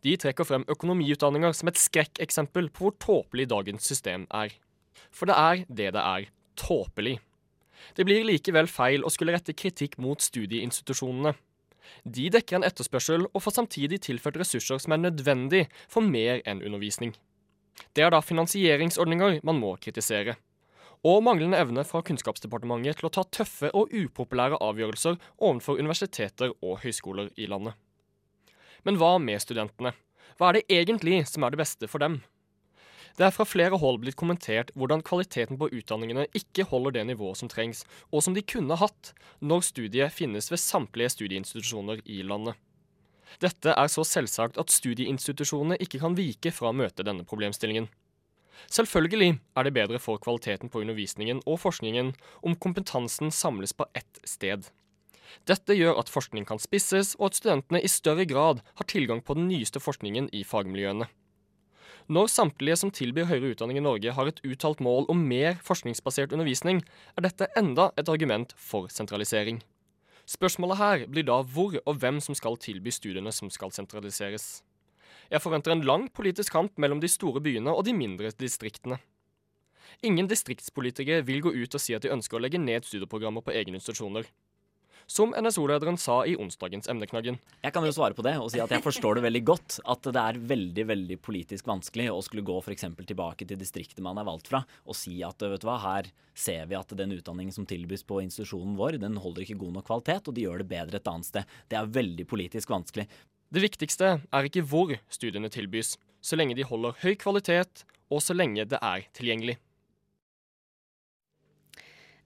[0.00, 4.54] De trekker frem økonomiutdanninger som et skrekkeksempel på hvor tåpelig dagens system er.
[5.12, 7.18] For det er det det er tåpelig.
[7.96, 11.34] Det blir likevel feil å skulle rette kritikk mot studieinstitusjonene.
[12.02, 16.62] De dekker en etterspørsel og får samtidig tilført ressurser som er nødvendig for mer enn
[16.64, 17.14] undervisning.
[17.94, 20.36] Det er da finansieringsordninger man må kritisere.
[21.06, 26.80] Og manglende evne fra Kunnskapsdepartementet til å ta tøffe og upopulære avgjørelser overfor universiteter og
[26.82, 27.76] høyskoler i landet.
[28.86, 29.92] Men hva med studentene?
[30.38, 32.20] Hva er det egentlig som er det beste for dem?
[33.16, 37.40] Det er fra flere hold blitt kommentert hvordan kvaliteten på utdanningene ikke holder det nivået
[37.40, 42.58] som trengs, og som de kunne hatt, når studiet finnes ved samtlige studieinstitusjoner i landet.
[43.40, 47.88] Dette er så selvsagt at studieinstitusjonene ikke kan vike fra å møte denne problemstillingen.
[48.72, 52.14] Selvfølgelig er det bedre for kvaliteten på undervisningen og forskningen
[52.44, 54.68] om kompetansen samles på ett sted.
[55.48, 59.36] Dette gjør at forskning kan spisses, og at studentene i større grad har tilgang på
[59.36, 61.08] den nyeste forskningen i fagmiljøene.
[62.06, 66.30] Når samtlige som tilbyr høyere utdanning i Norge har et uttalt mål om mer forskningsbasert
[66.36, 66.84] undervisning,
[67.18, 69.58] er dette enda et argument for sentralisering.
[70.26, 74.62] Spørsmålet her blir da hvor og hvem som skal tilby studiene som skal sentraliseres.
[75.34, 79.00] Jeg forventer en lang politisk kamp mellom de store byene og de mindre distriktene.
[80.06, 83.54] Ingen distriktspolitikere vil gå ut og si at de ønsker å legge ned studieprogrammer på
[83.54, 84.30] egne institusjoner.
[85.06, 87.36] Som NSO-lederen sa i onsdagens emneknaggen.
[87.62, 89.76] Jeg kan jo svare på det og si at jeg forstår det veldig godt.
[89.86, 92.88] At det er veldig veldig politisk vanskelig å skulle gå f.eks.
[93.06, 96.66] tilbake til distriktet man er valgt fra, og si at vet du hva, her ser
[96.66, 100.26] vi at den utdanningen som tilbys på institusjonen vår, den holder ikke god nok kvalitet,
[100.26, 101.54] og de gjør det bedre et annet sted.
[101.70, 103.06] Det er veldig politisk vanskelig.
[103.54, 108.34] Det viktigste er ikke hvor studiene tilbys, så lenge de holder høy kvalitet, og så
[108.34, 109.60] lenge det er tilgjengelig.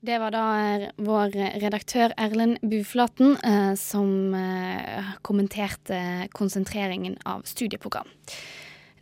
[0.01, 6.01] Det var da eh, vår redaktør Erlend Buflaten eh, som eh, kommenterte
[6.33, 8.09] konsentreringen av studieprogram.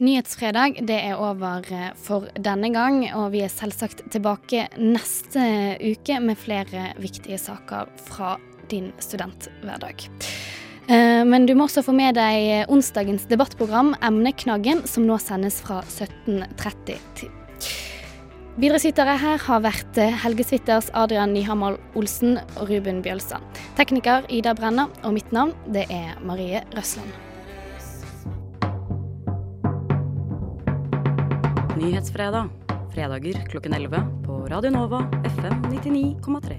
[0.02, 6.18] Nyhetsfredag det er over eh, for denne gang, og vi er selvsagt tilbake neste uke
[6.18, 8.34] med flere viktige saker fra
[8.66, 10.08] din studenthverdag.
[10.90, 15.78] Eh, men du må også få med deg onsdagens debattprogram Emneknaggen, som nå sendes fra
[15.86, 17.38] 17.30
[18.58, 23.44] Bidragsytere her har vært eh, Helge Switters, Adrian Nyhammer Olsen og Ruben Bjølstad.
[23.78, 27.06] Tekniker Ida Brenna, og mitt navn det er Marie Røsland.
[31.78, 32.50] Nyhetsfredag.
[32.96, 35.04] Fredager klokken 11 på Radio Nova
[35.36, 36.58] FM 99,3.